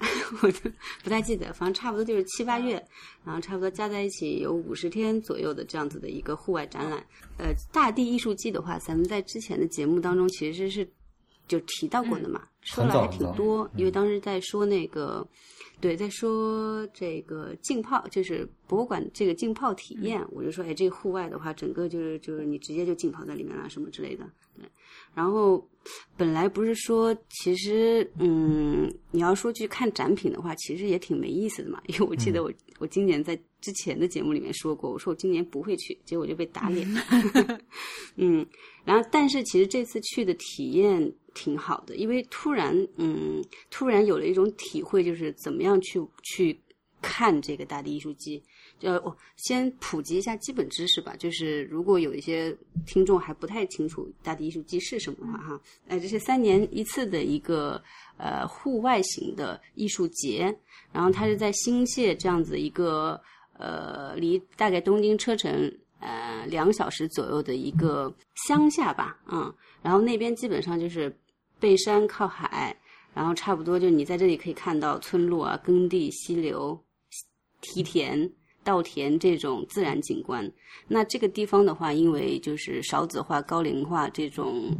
[0.42, 0.70] 我都
[1.02, 2.82] 不太记得，反正差不多就是七八月，
[3.24, 7.04] 然后差不多加在一起有五十天左右的这样子的一个户外展览。
[7.38, 10.88] 呃，大地艺术季的话，咱们在之前的节目当中其实是
[11.46, 15.26] 就提到过的嘛，说了还挺多，因为当时在说那个。
[15.80, 24.28] 对，在说这个浸泡，就是博物馆这个浸泡体验，我就说，哎，这个户外的话，整个就是就是你直接就浸泡在里面了，什么之类的。
[25.18, 25.68] 对，然后
[26.16, 31.82] 本来不是说，其实嗯，你要说去看展品的话，其实也挺没意思的嘛。
[31.86, 37.02] 因为我记得我、我今年在之前的节目里面说过，我说我今年不会去，结果就被打脸了。
[38.16, 38.46] 嗯，
[38.84, 46.58] 然后但是其实这次去的体验挺好的，因为突然嗯，突然有了一种体会，就是怎么样去去
[47.02, 48.42] 看这个大地艺术季。
[48.80, 57.82] 呃，我先普及一下基本知识吧，就是如果有一些听众还不太清楚大地艺术季是什么的话，哈，呃，这是三年一次的一个
[58.18, 60.56] 呃户外型的艺术节，
[60.92, 63.20] 然后它是在新泻这样子一个
[63.58, 65.50] 呃离大概东京车程
[65.98, 68.14] 呃两小时左右的一个
[68.46, 71.12] 乡下吧，嗯，然后那边基本上就是
[71.58, 72.76] 背山靠海，
[73.12, 76.80] 然后差不多就你在这里可以看到村落啊、耕地、溪流、
[77.60, 78.30] 梯田。
[78.68, 80.46] 稻田这种自然景观，
[80.86, 84.76] 那这个地方的话，因为就是少子化、高龄化这种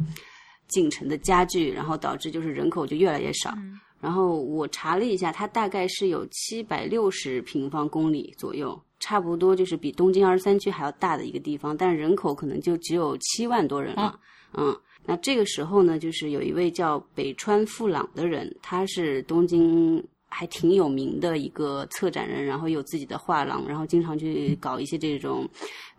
[0.67, 3.51] 进程的加剧，然后导致就是人口就越来越少。
[3.99, 14.19] 然后我查了一下，它大概是有七百六十平方公里左右，差不多就是比东京二十三区还要大的一个地方，但是人口可能就只有七万多人了。
[14.53, 20.03] 嗯，那这个时候呢，就是有一位叫北川富朗的人，他是东京。
[20.29, 25.49] 还挺有名的一个策展人，然后有自己的画廊，然后经常去搞一些这种，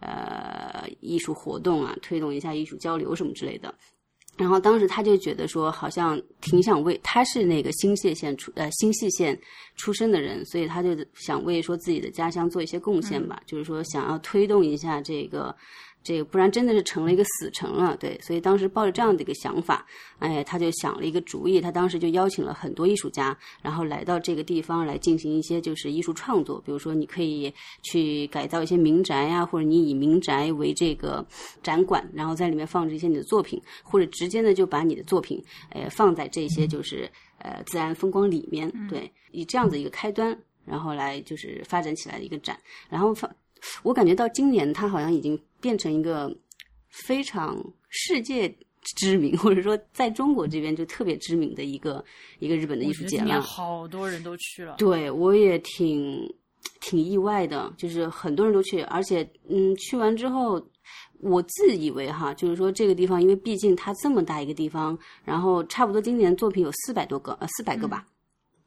[0.00, 3.74] 呃，艺术活动啊，推动一下艺术交流什么之类的。
[4.36, 9.38] 然后当时他就觉得说，好像挺想为他是那个新泻县出呃新泻县
[9.76, 15.54] 出生的人，所以他就想为说自己的家乡做一些贡献吧，就是说想要推动一下这个。
[16.02, 19.86] 这个不然真的是成了一个死城了，对，所以当时抱着这样的一个想法，
[20.18, 31.24] 哎，他就想了一个主意，他当时就邀请了很多艺术家，然后来到这个地方来进行一些就是艺术创作，比如说你可以去改造一些民宅呀，或者你以民宅为这个
[31.62, 40.34] 展馆，然后在里面放置一些你的作品，或者直接呢就把你的作品，呃，放在这些就是呃自然风光里面，对，以这样子一个开端，
[40.64, 42.58] 然后来就是发展起来的一个展，
[42.88, 43.30] 然后放。
[43.82, 46.34] 我感觉到今年它好像已经变成一个
[46.88, 48.54] 非常世界
[48.96, 52.04] 知名， 或者说在中国这边就特别知名的一个
[52.38, 53.40] 一个日本的艺术节了。
[53.40, 56.18] 好多人都去了，对我也挺
[56.80, 60.60] 挺意外的，就是很多人都去，而且嗯，去完之后，
[61.20, 68.06] 我自以为哈，就是说这个地方，因为毕竟它这么大一个地方，然后差不多今年作品有四百多个，呃，四百个吧。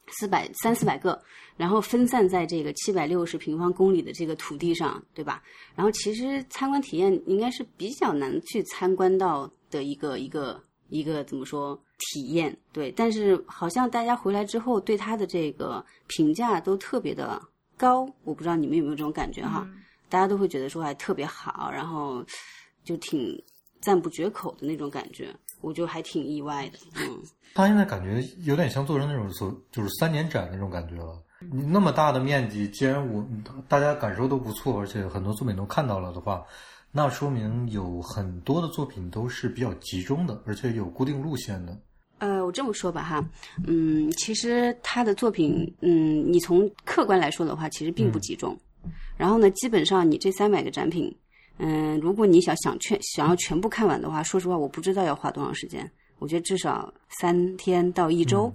[0.07, 1.21] 四百三四百个，
[1.57, 5.41] 然后分散在这个七百六十平方公里的这个土地上，对吧？
[5.75, 12.55] 然后其实参观体验应该是比较难去参观到的一个一个一个怎么说体验？
[12.71, 17.41] 对，但是好像大家回来之后对它的这个评价都特别的
[17.77, 19.67] 高，我不知道你们有没有这种感觉哈？
[20.09, 22.23] 大家都会觉得说还特别好，然后
[22.83, 23.41] 就挺
[23.81, 25.33] 赞不绝口的那种感觉。
[25.63, 27.17] 我就还挺意外的，嗯。
[27.55, 31.21] 他现在感觉有点像做成那种所就是三年展那种感觉了。
[31.51, 33.23] 你那么大的面积，既然我
[33.67, 36.43] 大家感受都不错，而且很多作品都看到了的话，
[36.91, 41.77] 那说明有很多的作品都是比较集中的，而且有固定路线的。
[42.19, 43.23] 呃，我这么说吧，哈，
[43.67, 48.57] 嗯，其实他的作品，嗯，你从客观来说的话，其实并不集中。
[49.15, 51.13] 然后呢，基本上你这三百个展品。
[51.57, 55.89] 嗯，如果你想想全想要全部看完的话，说实话，我不知道要花多长时间。
[56.19, 58.51] 我觉得至少三天到一周，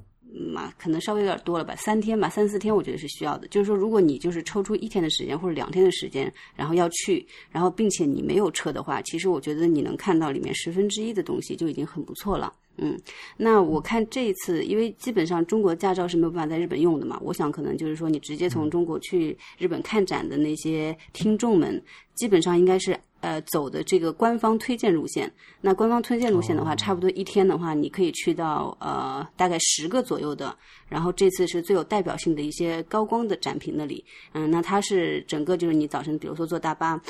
[0.52, 3.46] 嘛，可能稍微有点多了吧，三天吧，三四天，我觉得是需要的。
[3.48, 12.52] 就是说，如果你就是抽出一天的时间或者两天的时间，然后要去，然后并且你没有车的话，其实我觉得你能看到里面十分之一的东西就已经很不错了。
[12.78, 12.98] 嗯，
[13.36, 21.82] 那我看这一次，因为基本上中国驾照是没有办法在日本用的嘛，我想可能就是说你直接从中国去日本看展的那些听众们，
[22.14, 25.30] 基本上应该是呃走的这个官方推荐路线。
[25.60, 30.56] 那官方推荐路线的话，差不多一天的话，你可以去到呃大概十个左右的，
[30.88, 34.04] 然后这次是最有代表性的一些高光的展品那里。
[34.34, 37.00] 嗯，那它是整个就是你早晨比如说坐大巴。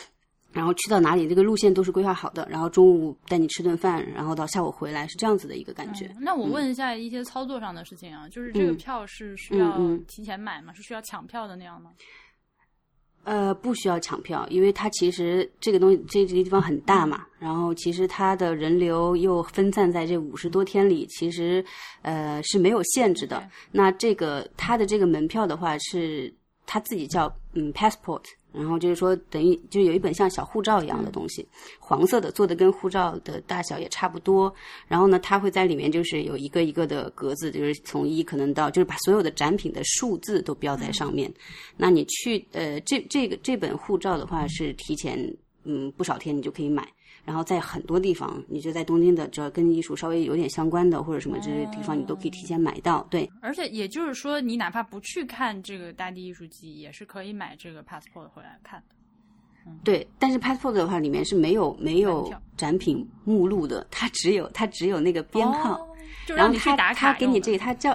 [0.51, 2.49] 然后去到哪里，这个路线都是规划好的。
[2.51, 6.11] 然后中午带你吃顿饭，然后到下午回来，是这样子的一个感觉。
[6.21, 9.79] 那我问一下一些操作上的事情啊，就是这个票是需要
[10.09, 10.73] 提前买吗？
[10.73, 11.91] 是需要抢票的那样吗？
[13.25, 21.63] 呃，不需要抢票，因为它其实这个东西这这个地方很大嘛，然后其实它的人流又分散在这五十多天里，其实
[22.01, 23.47] 呃是没有限制的。
[23.71, 26.35] 那这个它的这个门票的话是。
[26.71, 28.23] 他自己叫嗯，passport，
[28.53, 31.47] 然后就是说，等于就有一本像小护照一样的东西，
[31.79, 34.53] 黄色的，做的跟护照的大小也差不多。
[34.87, 41.33] 然后呢，它会在里面就是有一个一个的格子，就是从一可能到，就是把所有的展品的数字都标在上面。
[41.77, 45.19] 那你去呃，这这个这本护照的话是提前
[45.65, 46.89] 嗯不少天你就可以买。
[47.29, 53.07] 然后在很多地方，你就在东京的，只要跟艺术稍微有点相关的或者什么这些地方，你都可以提前买到。
[53.11, 58.95] 对，而且也就是说，你哪怕不去看这个大地艺术季，也是可以买这个 passport 回来看的。
[59.85, 65.53] 对，但是 passport 的话，里面是没有没有展品目录的，它只有它只有那个编号。
[65.55, 65.87] 然后
[66.27, 67.95] 他让你去打卡用的他给你这个，他叫，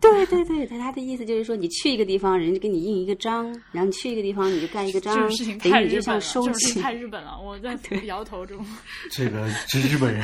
[0.00, 6.82] 对对对，他他的意思就是说，你去一个地方，人家给你印一个章，然后你去一个地方，你就盖一个章这种事情， 等于你就像太日本了，收起这种事情。
[6.82, 8.64] 太日本了，我在 摇头中。
[9.10, 10.22] 这个是日本人，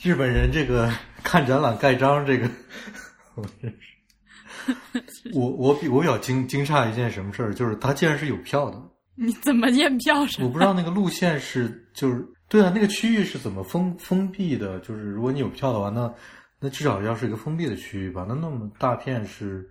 [0.00, 0.92] 日本人这个
[1.22, 2.48] 看展览盖章，这个
[3.34, 3.70] 我真
[5.08, 8.80] 是，我我比我比较惊惊诧一件什么事儿，就是他竟然是有票的，
[9.16, 10.20] 你怎么验票？
[10.40, 14.78] 我不知道那个路线是就是对啊，那个区域是怎么封封闭的？
[14.80, 16.12] 就是如果你有票的话，那
[16.60, 18.26] 那至少要是一个封闭的区域吧？
[18.28, 19.68] 那那么大片是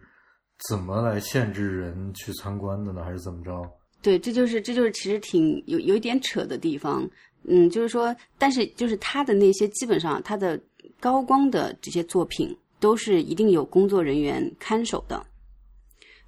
[0.67, 3.03] 怎么来限制人去参观的呢？
[3.03, 3.61] 还是怎么着？
[4.01, 7.07] 对，这就是这就是其实挺有有一点扯的地方，
[7.43, 10.59] 嗯，就是说，但是就是他的那些基本上他的
[10.99, 15.21] 高光的这些作品都是一定有工作人员看守的，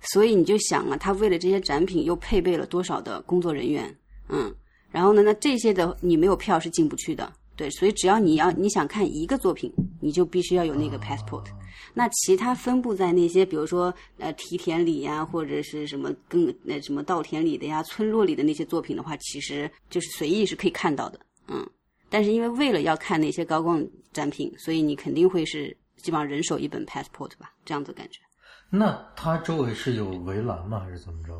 [0.01, 3.97] 所以你就想啊，他为了这些展品又配备了多少的工作人员，
[4.29, 4.53] 嗯，
[4.91, 11.45] 然后呢，那这些的你没有票是进不去的，对，所以只要你要你想看一个作品，你就必须要有那个 passport。
[11.93, 21.67] 那其他分布在那些，比如说呃梯田里呀，或者是什么更那什么稻田里的呀、村落里的那些作品的话，其实就是随意是可以看到的，嗯。
[22.09, 28.19] 但是因为为了要看那些高光展品，所以你肯定会是基本上人手一本 passport 吧，这样子感觉。
[28.69, 30.79] 那它周围是有围栏吗？
[30.79, 31.33] 还是怎么着？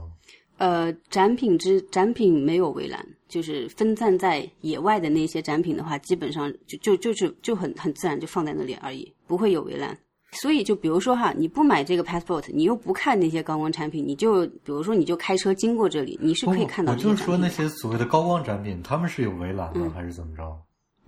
[0.61, 9.97] 呃，展品之展品没有围栏，就是分散在野外的那些展品的话，基本上就就就是就很很自然就放在那里而已，不会有围栏。
[10.33, 16.97] 所以就比如说哈，你不买这个 passport，你又不看那些高光产品，你就比如说你就开车经过这里，你是可以看到我。
[16.97, 19.91] 就是说那些所谓的高光展品，他们是有围栏吗？
[19.95, 20.43] 还是怎么着？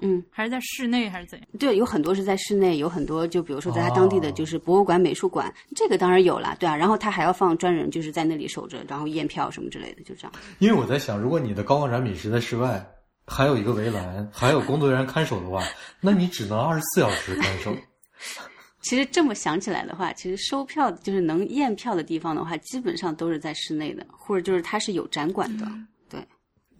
[0.04, 1.47] 嗯，还是在室内还是怎样？
[1.58, 6.76] 对，有很多是在室内，有很多就比如说在他当地的哦就是博物馆、美术馆，这个当然有了，对啊。
[6.76, 10.32] 然后他还要放专人，就是在那里守着，然后验票什么之类的，就这样。
[10.60, 12.86] 因为我在想，如果你的高光展品是在室外，
[13.26, 15.64] 还有一个围栏，还有工作人员看守的话，
[16.01, 17.74] 那你只能二十四小时看守。
[18.84, 25.66] 其实这么想起来的话，其实收票就是能验票的地方的话，基本上都是在室内的，或者就是它是有展馆的。
[26.10, 26.20] 对，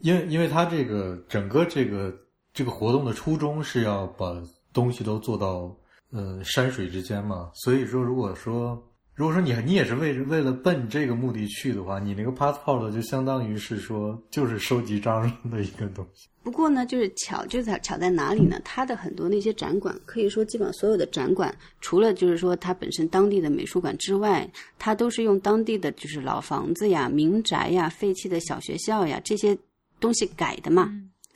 [0.02, 2.14] 因为因为它这个整个这个
[2.54, 4.42] 这个活动的初衷是要把
[4.72, 5.76] 东西都做到
[6.12, 8.82] 呃山水之间嘛，所以说如果说
[9.16, 16.28] 如果说你你也是为为了奔这个目的去的话，你那个 passport 就相当于是说就是收集章的一个东西。
[16.44, 18.60] 不过呢，就是巧就在巧在哪里呢？
[18.66, 29.58] 它的很多那些展馆，可以说基本上所有的展馆，除了就是说它本身当地的美术馆之外，它都是用当地的就是老房子呀、民宅呀、废弃的小学校呀这些
[30.00, 30.92] 东西改的嘛。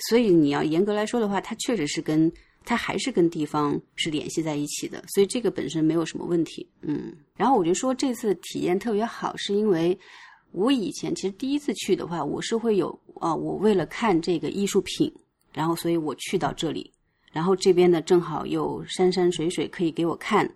[0.09, 2.31] 所以你要严格来说的话，它确实是跟
[2.63, 6.67] 它还是跟地方是联系在一起的，所以这个本身没有什么问题。
[6.81, 9.97] 嗯，然后我就说这次体验特别好，是因为
[10.51, 12.87] 我以前其实第一次去的话，我是会有
[13.19, 15.11] 啊、我为了看这个艺术品，
[15.51, 16.91] 然后所以我去到这里，
[17.31, 20.47] 然后这边呢正好有山山水水可以给我看。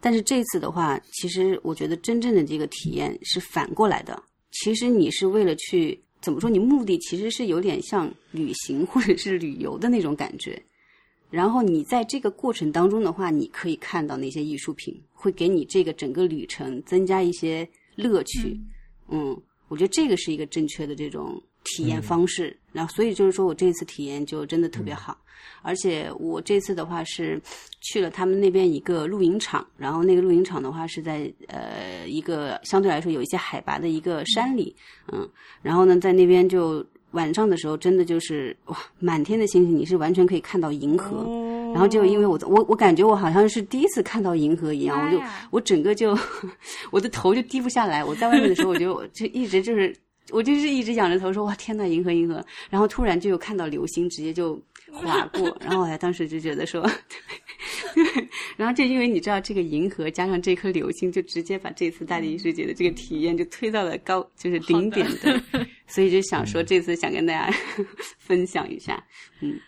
[0.00, 4.22] 但是这次的话，其实我觉得真正的这个体验是反过来的。
[4.52, 6.50] 其实你是为了去怎么说？
[6.50, 10.60] 你目的其实是有点像旅行或者是旅游的那种感觉。
[11.30, 18.58] 然后你在这个过程当中的话，你可以看到那些艺术品，会给你这个整个旅程增加一些乐趣。
[19.08, 19.38] 嗯，
[19.68, 22.56] 我觉得这个是一个正确的这种体验方式。
[22.78, 25.18] 然后，所以就是说我这次体验就真的特别好。
[25.62, 27.40] 而且我这次的话是
[27.80, 34.74] 去了他们那边一个露营场，然后那个露营场的话是在呃一个相对来说有一些海拔的一个山里，
[35.12, 35.28] 嗯，
[35.60, 41.26] 然后呢在那边就晚上的时候真的就是哇满天的星星，你是完全可以看到银河。
[41.72, 46.16] 然后就因为我我我感觉我好像是第一次看到银河一样，我就我整个就
[46.90, 48.02] 我的头就低不下来。
[48.02, 49.94] 我在外面的时候，我就就一直就是
[50.30, 54.54] 我就是一直仰着头说哇天呐银河银河，然后突然就有看到流星直接就
[54.92, 56.82] 划过，然后我当时就觉得说，
[58.56, 65.08] 然后就因为你知道这个银河加上这颗流星，就直接把这次大地艺术节的这个体验就推到了高就是顶点。
[65.20, 65.42] 的，
[65.86, 67.56] 所以就想说这次想跟大家
[68.18, 69.02] 分享一下，
[69.40, 69.58] 嗯。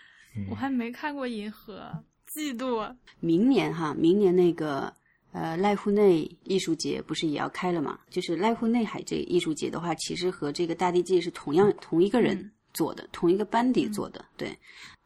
[0.48, 1.90] 我还没看过银河，
[2.32, 2.88] 嫉妒。
[3.18, 4.92] 明年哈，明年那个
[5.32, 7.98] 呃，濑户内艺术节不是也要开了吗？
[8.10, 14.24] 就是濑户内海这个艺术节的话，其实和这个大地记是同样同一个人做的，同一个班底做的。
[14.36, 14.52] 对，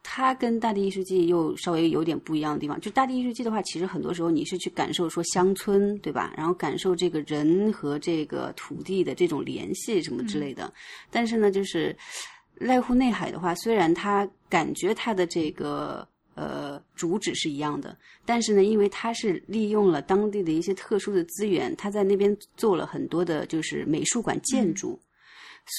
[0.01, 2.81] 它跟大地艺术季又稍微有点不一样的地方。
[2.81, 6.33] 就大地艺术季的话，其实很多时候你是去感受说乡村，对吧？
[6.35, 10.73] 然后感受这个人和这个土地的这种联系什么之类的。
[11.11, 11.95] 但是呢，就是
[12.59, 16.07] 濑户内海的话，虽然它感觉它的这个。
[16.35, 24.99] 呃，主旨是一样的，但是呢，因为它是利用了当地的一些特殊的资源，他在那边做了很多的，就是美术馆建筑，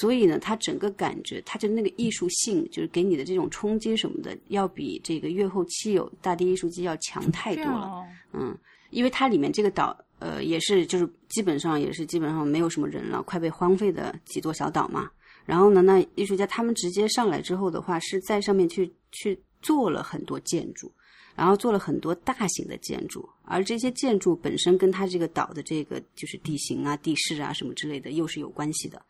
[0.01, 8.03] 所以呢，它整个感觉，它就那个艺术性，就是给你的这种冲击什么的，要比这个月后期有大地艺术季要强太多了。
[8.33, 8.57] 嗯，
[8.89, 15.11] 因为它里面这个岛，呃，也是就是基本上也是基本上没有什么人了，快被荒废的几座小岛嘛。
[15.45, 19.39] 然后呢，那艺术家他们直接上来之后的话，是在上面去去。
[19.63, 20.91] 做了很多建筑，
[21.35, 29.03] 然后做了很多大型的建筑，而这些建筑本身跟它这个岛的这个就是地形啊、地势啊什么之类的又是有关系的，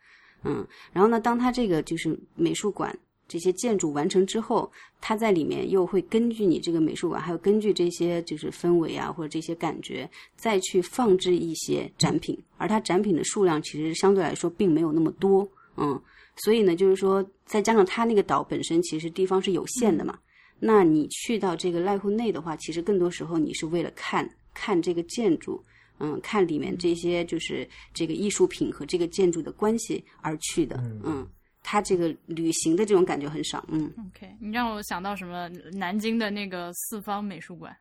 [0.45, 2.97] 嗯，然后呢，当它这个就是美术馆
[3.29, 4.71] 这些建筑完成之后，
[5.01, 16.01] 它在里面又会根据你这个美术馆，还有根据这些就是氛围啊或者这些感觉，再去放置一些展品，而它展品的数量其实相对来说并没有那么多，嗯，
[16.37, 20.17] 所以呢，就是说再加上它那个岛本身其实地方是有限的嘛。
[20.59, 25.63] 那你去到这个濑户内的话，其实更多时候你是为了看看这个建筑，
[25.99, 31.27] 嗯，看里面这些就是这个艺术品和这个建筑的关系而去的，嗯，
[31.63, 33.93] 它这个旅行的这种感觉很少，嗯。
[34.09, 35.49] OK，你让我想到什么？
[35.73, 37.77] 南京的那个四方美术馆。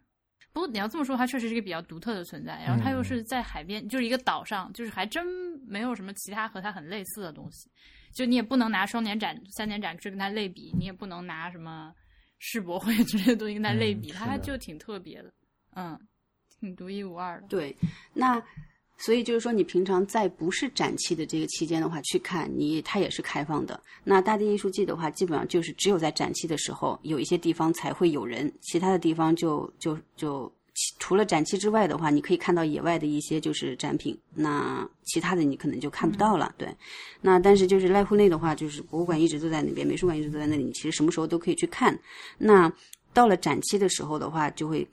[0.51, 2.61] 不过你要这么说，它确实是一个比较独特的存在。
[2.65, 5.25] 然后它又是在海边，就是一个岛上，就是还真
[5.67, 7.69] 没有什么其他和它很类似的东西。
[8.13, 11.93] 就你也不能拿双年展、三年展去跟它类比，你也不能拿什么。
[12.47, 15.33] 世博会 之类的东西跟它类比，它就挺特别的，
[15.75, 15.99] 嗯，
[16.59, 17.47] 挺独一无二的。
[17.47, 17.75] 对，
[18.13, 18.39] 那
[18.97, 23.81] 所以就是说，你平常在不是展期的这个期间的话，去看你它也是开放的。
[24.03, 30.51] 那大地艺术季的话，基本上就是只有在展期的时候，有一些地方才会有人，其他的地方就就就。
[30.99, 36.53] 除了展期之外的话，你可以看到野外的一些就是展品，那其他的你可能就看不到了。
[36.57, 36.67] 对，
[37.21, 41.97] 那但是就是濑户内的话，就是博物馆一直都在那边，美术馆一直都在那里，你其实什么时候都可以去看。
[42.37, 42.71] 那
[43.13, 44.85] 到了展期的时候的话，就会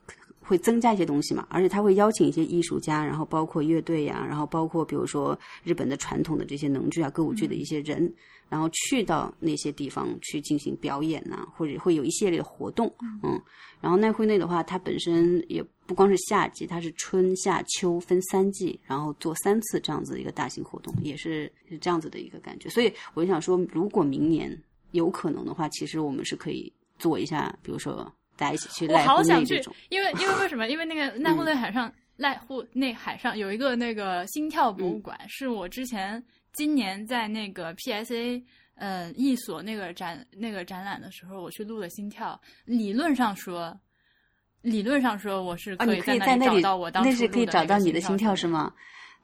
[0.53, 8.13] 会增加一些东西嘛，而且他会邀请一些艺术家，然后包括乐队呀，然后包括比如说日本的传统的这些能剧啊、歌舞剧的一些人。
[8.53, 13.41] 然后去到那些地方去进行表演呐，或者会有一系列的活动，嗯，
[13.81, 22.69] 然后奈惠内的话，它本身也不光是夏季，它是春夏秋分三季，然后做三次这样子一个大型活动，也是是这样子的一个感觉。
[22.69, 24.55] 所以我就想说，如果明年
[24.91, 28.13] 有可能的话，其实我们是可以做一下，比如说
[28.43, 28.69] 大家一起
[29.61, 29.71] 去。
[29.89, 30.69] 因为因为为什么？
[30.69, 36.23] 因为那个奈户内海上奈户内海上有一个那个心跳博物馆，是我之前。
[36.55, 42.39] 今年在那个 PSA 呃一所那个展那个展览的时候，我去录了心跳。
[42.67, 43.75] 理论上说，
[44.61, 48.71] 理论上说我是可以在那里找到我当时可以找到你的心跳是吗？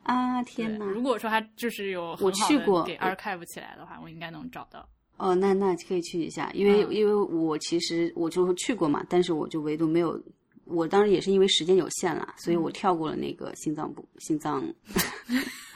[0.04, 0.86] 啊天哪！
[0.86, 4.88] 如果说他就是有我去过给 archive 起来的话，我应该能找到。
[5.18, 10.18] 哦，那那可以去一下，因为因为我其实我就去过嘛，但是我就唯独没有。
[10.64, 14.62] 我当时也是因为时间有限了，所以我跳过了那个心脏部心脏。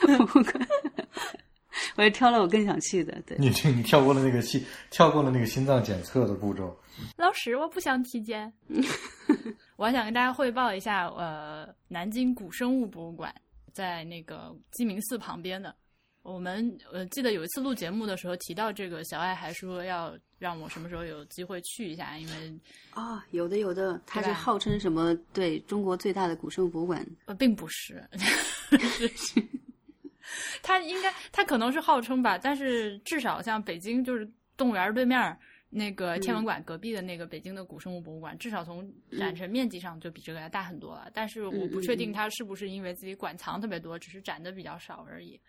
[1.97, 3.19] 我就挑了我更想去的。
[3.27, 6.77] 对，你你跳过了那个心，跳过了那个心脏检测的步骤。
[7.17, 8.53] 老师，我不想体检。
[9.77, 13.35] 我还想跟大家汇报一下，呃，南京古生物博物馆
[13.73, 15.75] 在那个鸡鸣寺旁边的。
[16.23, 22.55] 我们呃记得有一次录节目的时候提到这个，小爱还说要让我什么时候有机会去一下，因为
[22.91, 27.05] 啊，有的有的，它是号称什么对中国最大的古生物博物馆？
[27.27, 28.03] 呃，并不是，
[30.63, 35.37] 它应该它可能是号称吧，但是至少像北京就是动物园对面
[35.71, 41.11] 那个天文馆隔壁的那个北京的古生物博物馆，至少从展陈面积上就比这个要大很多了。
[41.13, 45.41] 但是我不确定它是不是因为自己馆藏特别多，只是展的比较少而已。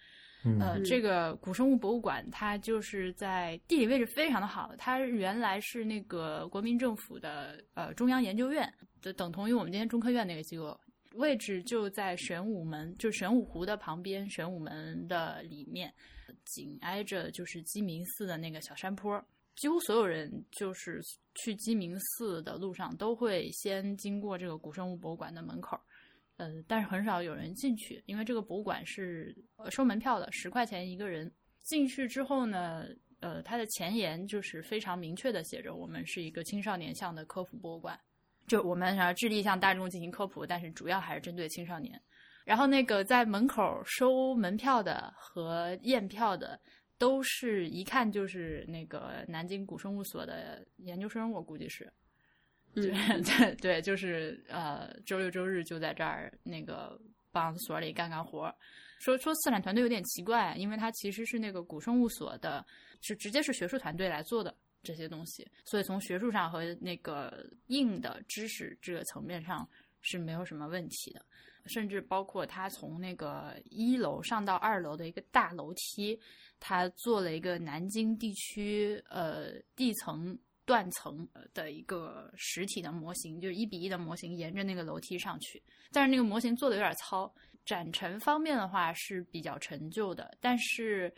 [0.60, 4.74] 呃，这个古生物博物馆，它就是在地理位置非常的好。
[4.78, 8.72] 它原来是那个国民政府的呃中央研究院，
[9.02, 10.78] 就等同于我们今天中科院那个机构，
[11.14, 15.94] 位置就在玄武门，就玄武湖的旁边，玄武门的里面，
[16.44, 19.24] 紧挨着就是鸡鸣寺的那个小山坡。
[19.56, 21.00] 几乎所有人就是
[21.36, 25.80] 去鸡鸣寺的路上，都会先经过这个古生物博物馆的门口。
[26.38, 31.32] 呃，但是很少有人进去，因为这个博物馆是呃收门票的，十块钱一个人。
[31.62, 32.86] 进去之后呢，
[33.22, 37.98] 呃，它的前言就是非常明确的写着，我们是一个青少年向的科普博物馆。
[38.48, 41.98] 就我们啊致力向大众进行科普，但是主要还是针对青少年。
[42.44, 46.60] 然后那个在门口收门票的和验票的，
[46.98, 51.90] 都是一看就是那个南京古生物所的研究生，我估计是。
[52.74, 57.00] 对对 对，就是呃，周六周日就在这儿那个
[57.32, 58.54] 帮所里干干活。
[59.00, 62.66] 说说策展团队有点奇怪，因为它其实是那个古生物所的，
[63.02, 69.68] 是直接是学术团队来做的这些东西，所以从学术上和那个硬的知识这个层面上
[70.02, 71.26] 是没有什么问题的。
[71.66, 76.20] 甚至包括他从那个一楼上到二楼的一个大楼梯，
[76.60, 85.62] 他做了一个南京地区呃地层断层的一个实体的模型，就是一比一的模型，沿着那个楼梯上去。
[85.92, 87.34] 但是那个模型做的有点糙。
[87.66, 91.10] 展陈方面的话是比较陈旧的，但是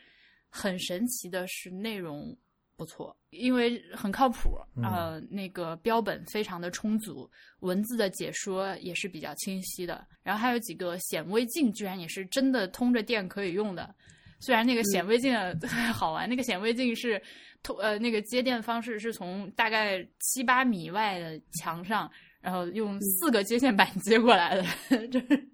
[0.47, 2.37] 很神奇的是内容
[2.75, 7.27] 不错，因为很靠谱，呃，那个标本非常的充足，
[7.61, 10.05] 文字的解说也是比较清晰的。
[10.21, 13.95] 然后还有几个显微镜，居然也是真的通着电可以用的。
[14.39, 15.33] 虽然那个显微镜
[15.91, 17.19] 好玩，那个显微镜是
[17.65, 22.09] 通呃那个接电方式是从大概七八米外的墙上，
[22.39, 25.49] 然后用四个接线板接过来的，就是。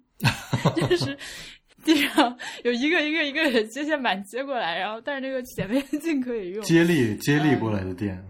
[0.76, 1.18] 就是
[1.84, 8.24] 地上有一个一个一个接线板接过来，然后但是那个显微镜可以用接力接力过来的电。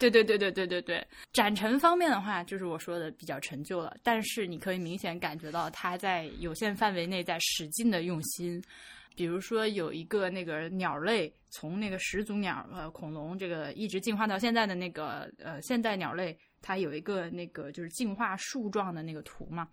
[0.00, 8.60] 对对对对对对对，展陈方面的话，就是我说的比较陈旧了，但是你可以明显感觉到他在有限范围内在使劲的用心。
[9.18, 19.68] 比如说有一个那个鸟类，从那个始祖鸟呃恐龙这个一直进化到现在的那个呃现代鸟类，它有一个那个就是进化树状的那个图嘛。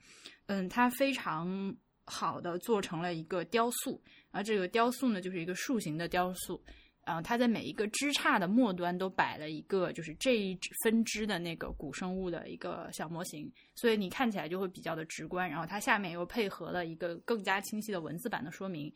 [0.48, 1.76] 嗯，它非常
[2.06, 6.60] 好的做成了一个雕塑，而这个雕塑呢，就是一个树形的雕塑。
[7.04, 15.48] 啊，它在每一个枝杈的末端都摆了一个，就是这一分支的那个古生物的一个小模型，所以你看起来就会比较的直观。
[15.48, 18.91] 然后它下面又配合了一个更加清晰的文字版的说明，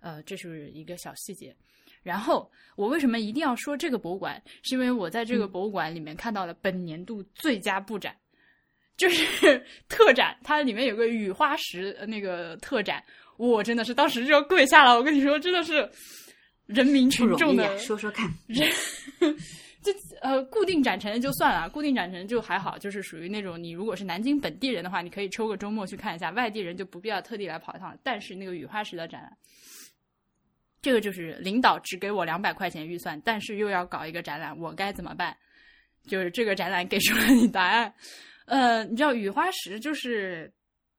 [0.00, 1.54] 呃，这是一个小细节。
[2.02, 4.42] 然后我为什么一定要说这个博物馆？
[4.62, 8.16] 是因为我在这个博物馆里面看到了本年度最佳布展。
[8.96, 13.00] 就是 特展，它里面有个雨花石那个特展，
[13.36, 14.96] 我真的是当时就要跪下了。
[14.96, 15.88] 我跟你说，真的是
[16.66, 18.68] 人民群众的说说看，人
[19.84, 27.96] 就呃固定展陈就算了，固定展陈就还好，就是属于那种你如果是南京本地人的话，你可以抽个周末去看一下，外地人就不必要特地来跑一趟。
[28.02, 29.32] 但是那个雨花石的展览，
[30.80, 35.36] 这个就是领导只给我两百块钱预算，但是又要搞一个展览，我该怎么办？
[36.06, 37.92] 就是这个展览给出了你答案。
[38.46, 40.50] 呃，你知道雨花石就是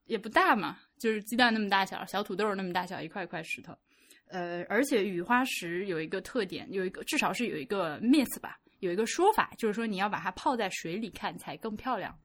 [0.06, 3.76] 也不大嘛，就是鸡蛋那么大小，小土豆那么大小，一块一块石头。
[4.28, 12.16] 呃，而且雨花石有一个特点，有一个至少是有一个 miss 吧，有一个说法，就是说你要把它泡在水里看才更漂亮，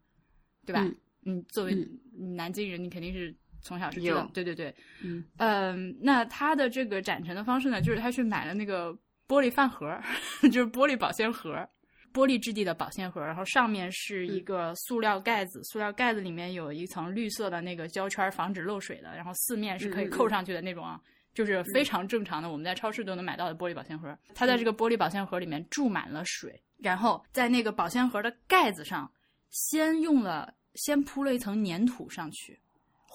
[0.67, 0.87] 对吧？
[1.25, 1.75] 嗯，作为
[2.37, 3.35] 南京人，你肯定是
[3.65, 8.93] 从小是知道，对对对，嗯，嗯，那他的这个展陈的方式呢，就是他去买了那个
[9.27, 9.99] 玻璃饭盒，
[10.53, 11.69] 就是玻璃保鲜盒。
[12.13, 19.13] 玻璃质地的保鲜盒，然后上面是一个塑料盖子，塑料盖子里面有一层绿色的那个胶圈，防止漏水的。
[19.17, 21.01] 然后四面是可以扣上去的那种啊，
[21.35, 24.17] 就是非常正常的，我们在超市都能买到的玻璃保鲜盒。
[24.33, 29.11] 它在这个玻璃保鲜盒里面注满了水，然后在那个保鲜盒的盖子上，
[29.51, 32.57] 先用了先铺了一层粘土上去，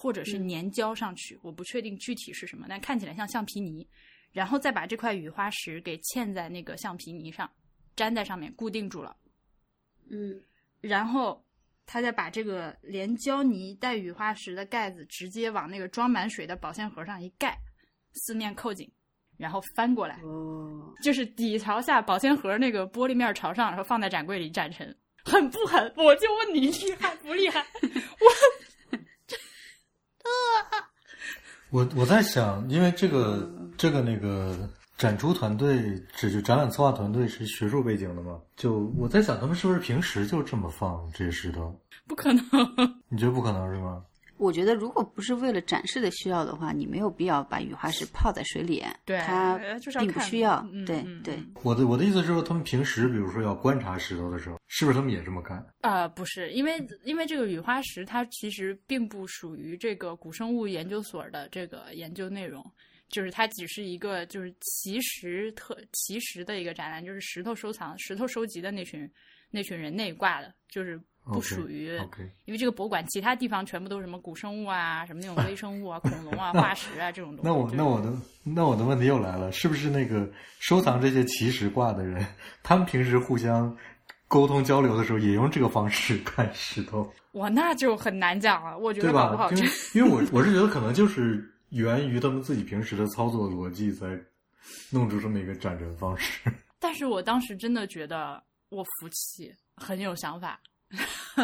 [0.01, 3.85] 或者是粘胶上去，我不确定具体是什么，但看起来像橡皮泥，
[4.31, 7.49] 然后再把这块雨花石给嵌在那个橡皮泥上。
[7.97, 9.13] 粘在上面固定住了，
[10.09, 10.41] 嗯，
[10.79, 11.43] 然后
[11.85, 17.59] 他再把这个连胶泥带雨花石的盖子直接往那个装满水的保鲜盒上一盖，
[18.13, 18.89] 四面扣紧，
[19.35, 24.95] 然后翻过来，哦，就是底朝下，保鲜盒那个玻璃面朝上，然后放在展柜里展陈，
[25.25, 25.93] 狠不狠？
[25.97, 27.59] 我就问你厉害不厉害？
[27.83, 28.39] 我，啊，
[31.71, 34.55] 我我在想，因为这个这个那个。
[34.99, 38.37] 展出团队，这就展览策划团队是学术背景的嘛？
[38.57, 41.73] 就我在想，他们是不是平时就这么放这些石头？
[42.05, 42.43] 不可能，
[43.07, 44.03] 你觉得不可能是吗？
[44.39, 48.83] 我觉得，如果不是为了展示的需要的话，你没有必要把雨花石泡在水里。
[49.05, 49.59] 对，它
[49.99, 50.65] 并不需要。
[50.87, 51.37] 对对。
[51.61, 55.63] 我的我的意思是说，他们平时比如说要观察石头的时候，是不是他们也这么干？
[55.81, 62.65] 啊，不是，因为因为这个雨花石它其实并不属于这个古生物研究所的这个研究内容。
[63.09, 69.11] 就是它只是一个就是奇石特奇石的一个展览，就是石头收藏、石头收集的那群
[69.49, 71.01] 那群人内挂的，就是
[71.33, 71.95] 不属于。
[72.45, 77.47] 因为这个博物馆其他地方全部都是什么古生物啊，什么那种微生物啊、 恐龙啊、化石啊这种东西。
[77.47, 78.13] 那我那我的
[78.43, 82.25] 那我的问题又来了，是不是那个收藏这些奇石挂的人，
[82.63, 83.75] 他们平时互相
[84.27, 88.77] 沟通交流的时候也用这个方式 看石头，哇，那就很难讲了。
[88.77, 89.49] 我觉得搞不好？
[89.49, 89.55] 吧
[89.93, 94.07] 因为我我是觉得可能就是源于他们自己平时的操作逻辑，在
[94.91, 100.59] 弄出这么一个展陈方式， 但是我当时真的觉得我服气，很有想法。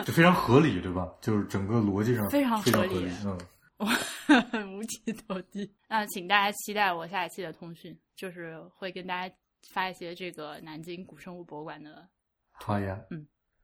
[0.06, 1.14] 就非常合理，对吧？
[1.22, 3.38] 就是整个逻辑上非常合理合理理，嗯。
[4.74, 5.70] 五体投地。
[5.90, 9.36] 那请大家期待我下一期的通讯，就是会跟大家
[9.70, 12.08] 发一些这个南京古生物博物馆的。
[12.54, 12.98] 好呀，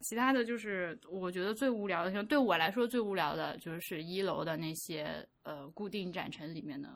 [0.02, 6.90] 其他的就是我觉得最无聊的，像对我来说最无聊的就是一楼的那些呃固定展陈里面的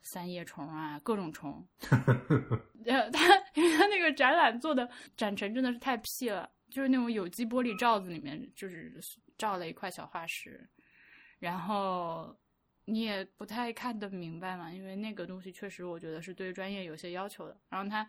[0.00, 1.62] 三叶虫啊，各种虫。
[2.86, 8.92] 呃，他因为他那个展览做的展陈真的是太屁了，就是那种有机玻璃罩子里面就是
[9.38, 10.68] 罩了一块小化石，
[11.38, 12.36] 然后
[12.84, 17.56] 你也不太看得明白嘛，因为那个东西确实我觉得是对专业有些要求的。
[17.68, 18.04] 然后它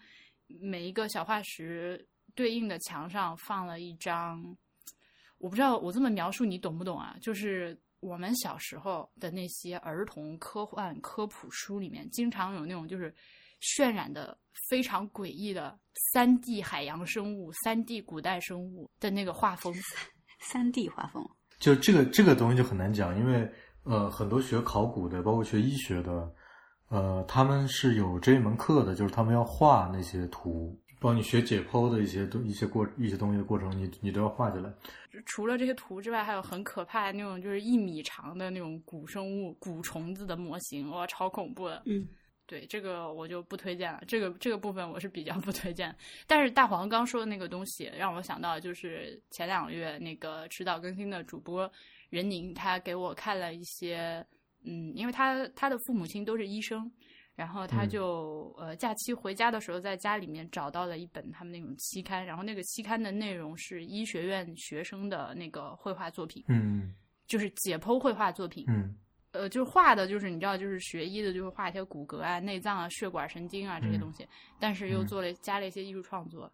[0.47, 2.03] 每一个小化石
[2.33, 4.43] 对应的墙上放了一张，
[5.37, 7.15] 我不知道我这么描述你懂不懂啊？
[7.21, 13.13] 就是我们小时候的那些儿童科幻科普书里面，经常有那种就是
[13.65, 14.37] 渲染的
[14.69, 15.77] 非常诡异的
[16.13, 19.73] 三 D 海洋生物、三 D 古代生物的那个画风。
[20.39, 21.27] 三 D 画风，
[21.59, 23.49] 就这个这个东西就很难讲，因为
[23.83, 26.31] 呃，很多学考古的，包括学医学的，
[26.89, 34.71] 呃，他们是有这一门课的，就是他们要画那些图，帮你学解剖的一些东一些过一些东西的过程，你你都要画下来。
[35.25, 41.81] 除了这些图之外，还有很可怕的那种，就是一米长的那种古生物、古虫子的模型，哇，超恐怖的。
[41.85, 42.07] 嗯，
[42.47, 44.03] 对，这个我就不推荐了。
[44.07, 45.95] 这个这个部分我是比较不推荐。
[46.27, 51.71] 但是大黄刚说的那个东西，让我想到就是前两个月那个迟早更新的主播
[52.09, 54.25] 任宁，他给我看了一些，
[54.63, 56.91] 嗯，因为他他的父母亲都是医生。
[57.35, 66.95] 然后他嗯就、呃假期回家的时候，在家里面找到了一本他们那种期刊，然后那个期刊的内容是医学院学生的那个绘画作品，嗯
[67.27, 68.63] 就是解剖绘画作品。
[68.69, 68.95] 嗯
[69.35, 74.27] 呃，就是画的，就是你知道，就是学医的，就会画一些骨骼啊、内脏啊、血管、神经啊这些嗯东西，
[74.59, 76.51] 但是又嗯做了加了一些艺术创作，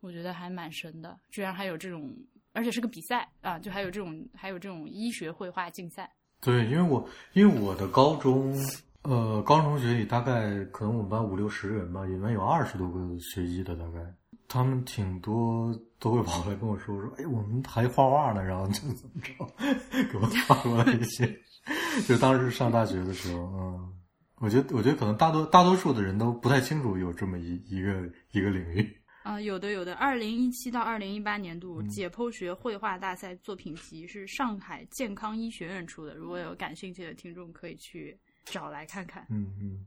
[0.00, 2.14] 我觉得还蛮神的，居然还有这种，
[2.52, 6.10] 而且是个比赛啊，就还有这种还有这种医学绘画竞赛。
[6.40, 8.54] 对，因为我因为我的高中，
[9.02, 14.00] 呃，高中同学里大概可能我们班五六十人吧，里面有二十多个学医的，大概
[14.46, 19.32] 他们挺多都会跑来跟我说说，哎，我们还画画呢，然后怎么怎么着，
[20.12, 21.26] 给我发过来一些，
[22.06, 23.92] 就当时上大学的时候，嗯，
[24.36, 39.26] 我觉得我觉得可能大多大多数的人都不太清楚有这么一一个一个领域，啊、有的有的，二零一七到二零一八年度嗯解剖学绘画大赛作品集是上海健康医学院出的，如果有感兴趣的听众可以去找来看看。
[39.28, 39.86] 嗯嗯。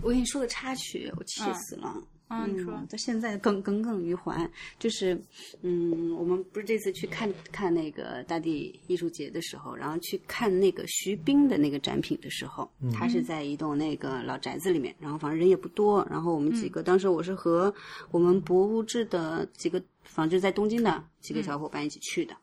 [0.00, 1.94] 我跟你说个插曲，我气嗯死了。
[2.28, 4.50] 啊，你说，到现在耿耿耿于怀，
[4.80, 5.16] 就是，
[5.62, 17.72] 嗯，我们不是这次去看看那个大地艺术节的时候，然后去看那个徐冰的那个展品的时候，他是在一栋那个老宅子里面，然后反正人也不多，然后我们几个、当时我是和
[18.10, 22.36] 我们博物志的几个，反正就在东京的几个小伙伴一起去的，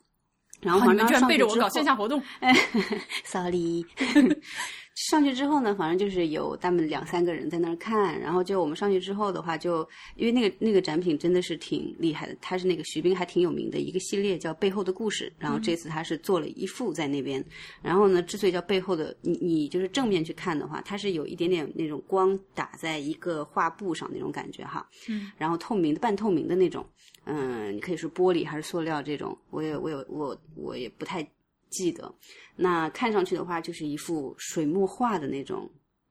[0.61, 2.23] 然后啊，反正你们居然背着我搞线下活动，
[3.25, 3.85] sorry，
[4.95, 17.43] 上去之后呢，反正就是有他们两三个人在那儿看，然后就我们上去之后的话就，因为那个那个展品真的是挺厉害的，它是那个徐冰还挺有名的一个系列叫《背后的故事》，然后这次他是做了一幅在那边，
[17.81, 26.85] 然后呢，之所以叫背后的，你你就是正面去看的话，它是有一点点那种光打在一个画布上那种感觉哈，嗯，然后透明的半透明的那种，
[27.25, 31.27] 嗯，你可以是玻璃还是塑料这种，我也我有我我也不太
[31.73, 32.13] 记得。
[32.55, 35.69] 那看上去的话，就是一幅水墨画的那种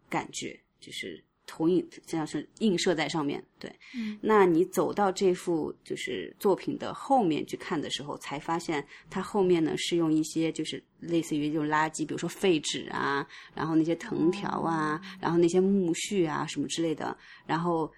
[0.09, 3.43] 感觉，就是投影，像是映射在上面。
[3.59, 17.91] 对，嗯，那你走到这幅就是作品的后面去看的时候，才发现它后面呢是用一些就是类似于这种垃圾，比如说废纸啊，然后那些藤条啊，然后那些木絮啊什么之类的，然后。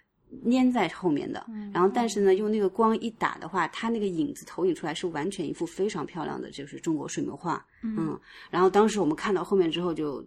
[0.51, 7.64] 粘在后面的，然后但是呢，用那个光一打的话，它那个影子投影出来是完全一幅非常漂亮的，就是中国水墨画。
[7.82, 8.18] 嗯，
[8.51, 10.24] 然后当时我们看到后面之后就。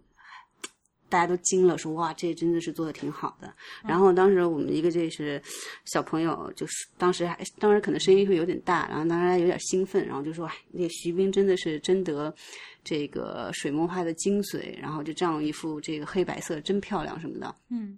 [1.10, 3.50] 大家都惊了，说哇，这真的是做的挺好的。
[3.82, 5.42] 然后当时我们一个这是
[5.86, 12.36] 小朋友，就是当时还当时可能声音会有点大，然后当时还有点兴奋，然后就说，哎，那个徐冰真的是真得
[12.84, 17.56] 这个水墨画的精髓，然后就这样一幅这个黑白色真漂亮什么的。
[17.70, 17.98] 嗯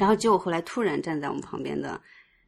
[0.00, 2.00] 然后结果后来突然站在我们旁边的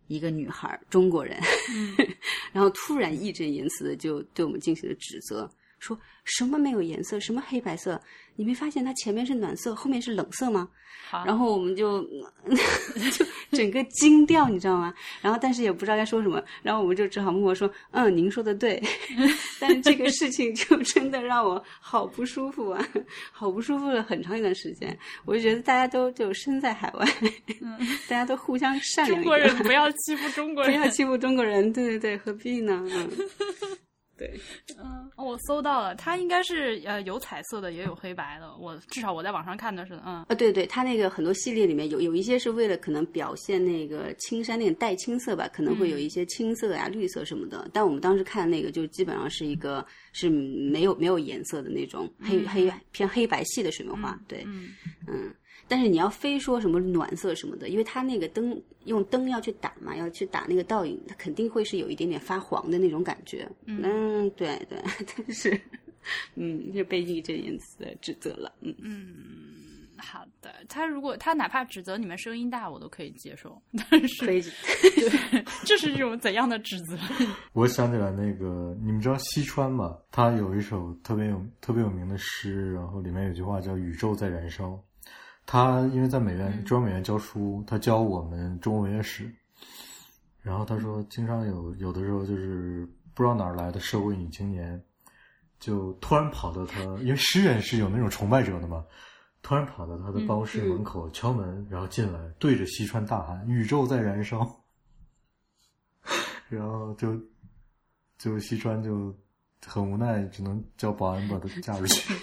[0.08, 1.38] 一个女孩，中国人，
[1.70, 1.94] 嗯。
[2.50, 5.50] 然后突然义正言辞的就对我们进行了指责，
[5.82, 8.00] 说什么没有颜色，什么黑白色？
[8.36, 10.68] 你没发现它前面是暖色，后面是冷色吗？
[11.10, 12.00] 好，然后我们就
[13.12, 14.94] 就整个惊掉，你知道吗？
[15.20, 18.80] 然后但是也不知道该说什么，然后我们就只好默默说：“嗯，您说的对。
[19.60, 22.88] ”但是这个事情就真的让我好不舒服啊，
[23.32, 24.96] 好不舒服了很长一段时间。
[25.24, 27.06] 我就觉得大家都就身在海外，
[28.08, 31.70] 大家都互相善良，中国人不要欺负中国人，不要欺负中国人。
[31.72, 32.82] 对对对，何必呢？
[32.90, 33.10] 嗯，
[34.22, 34.40] 对，
[34.78, 38.54] 嗯，哦我搜到了，它应该是呃有彩色的，也有黑白的。
[38.56, 47.68] 我至少我在网上看的是，嗯，啊，对对，它那个很多系列里面有有一些是为了可能表现那个青山那种带青色吧，可能会有一些青色呀、绿色什么的。
[47.72, 54.16] 但我们当时看那个就基本上是一个是没有没有颜色的那种黑、黑偏黑白系的水墨画。
[54.28, 54.70] 对，嗯
[55.08, 55.34] 嗯。
[55.72, 63.50] 但是你要非说什么暖色什么的，因为它那个灯用灯要去打嘛，要去打那个倒影，它肯定会是有一点点发黄的那种感觉。
[63.64, 64.78] 嗯，对对，
[65.16, 65.58] 但是，
[66.34, 68.52] 嗯，就被义正言辞的指责了。
[68.60, 68.76] 嗯
[69.96, 70.52] 好的。
[70.68, 73.58] 他如果他哪怕指责你们声音大，我都可以接受。
[73.90, 74.42] 但是，可以，
[75.32, 76.98] 对，这是一种怎样的指责？
[77.54, 79.96] 我想起来那个，你们知道西川吗？
[80.10, 84.78] 他有一首特别有特别有名的诗，然后里面有句话叫“宇宙在燃烧”。
[85.52, 89.30] 他因为在美院中央美院教书，他教我们中国文学史，
[90.40, 94.82] 然后他说，经常有有的时候就是不知道哪儿来的社会女青年，
[95.60, 98.82] 就突然跑到他，因为诗人是有那种崇拜者的嘛，
[99.42, 104.50] 突然跑到他的办公室门口敲门，然后进来对着西川大喊：“宇宙在燃烧。
[106.48, 107.14] ”然后就
[108.16, 109.14] 就西川就
[109.66, 112.14] 很无奈，只能叫保安把他架出去。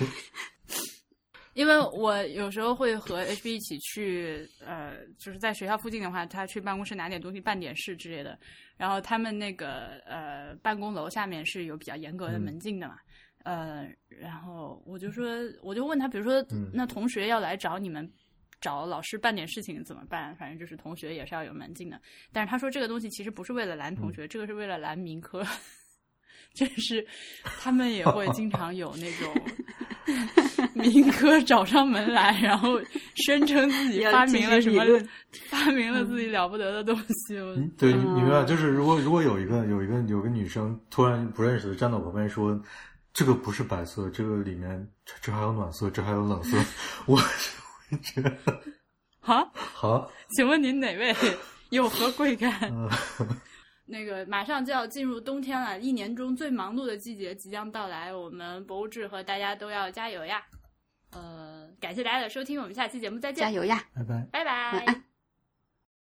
[1.54, 8.38] 因为我有时候会和 HB 一起去，呃，就是在学校附近的话，他去办公室拿点东西、办点事之类的。
[8.78, 12.97] 然后他们那个呃办公楼下面是有比较严格的门禁的嘛，
[13.43, 15.28] 呃，然后我就说，
[15.62, 18.10] 我就问他，比如说，那同学要来找你们，
[18.62, 20.34] 找老师办点事情怎么办？
[20.38, 22.00] 反正就是同学也是要有门禁的。
[22.32, 25.45] 但是他说这个东西其实不是为了拦同学，这个是为了拦民科，
[26.54, 27.06] 就是
[27.43, 29.34] 他们也会经常有那种。
[30.74, 32.80] 民科找上门来，然后
[33.16, 34.84] 声称自己发明了什么，
[35.49, 37.38] 发明了自己了不得的东西。
[37.38, 38.43] 嗯、对，你明白？
[38.43, 42.60] 就是如果如果有一个有一个有个女生突然不认识的站到我旁边说
[43.14, 46.57] ：“这个不是白色，这个里面这这还有暖色，这还有冷色。
[47.05, 48.32] ”我会觉得
[49.20, 51.16] 好，好，请问您哪位？
[51.70, 52.51] 有何贵干？
[52.64, 52.89] 嗯
[53.90, 60.44] 那个马上就要进入冬天了，一年中最忙碌的季节即将到来，我们博物志和大家都要加油呀！
[61.12, 63.84] 呃，感谢大家的收听，我们下期节目再见，加油呀！
[63.96, 64.74] 拜拜，拜拜。
[64.74, 65.04] 晚安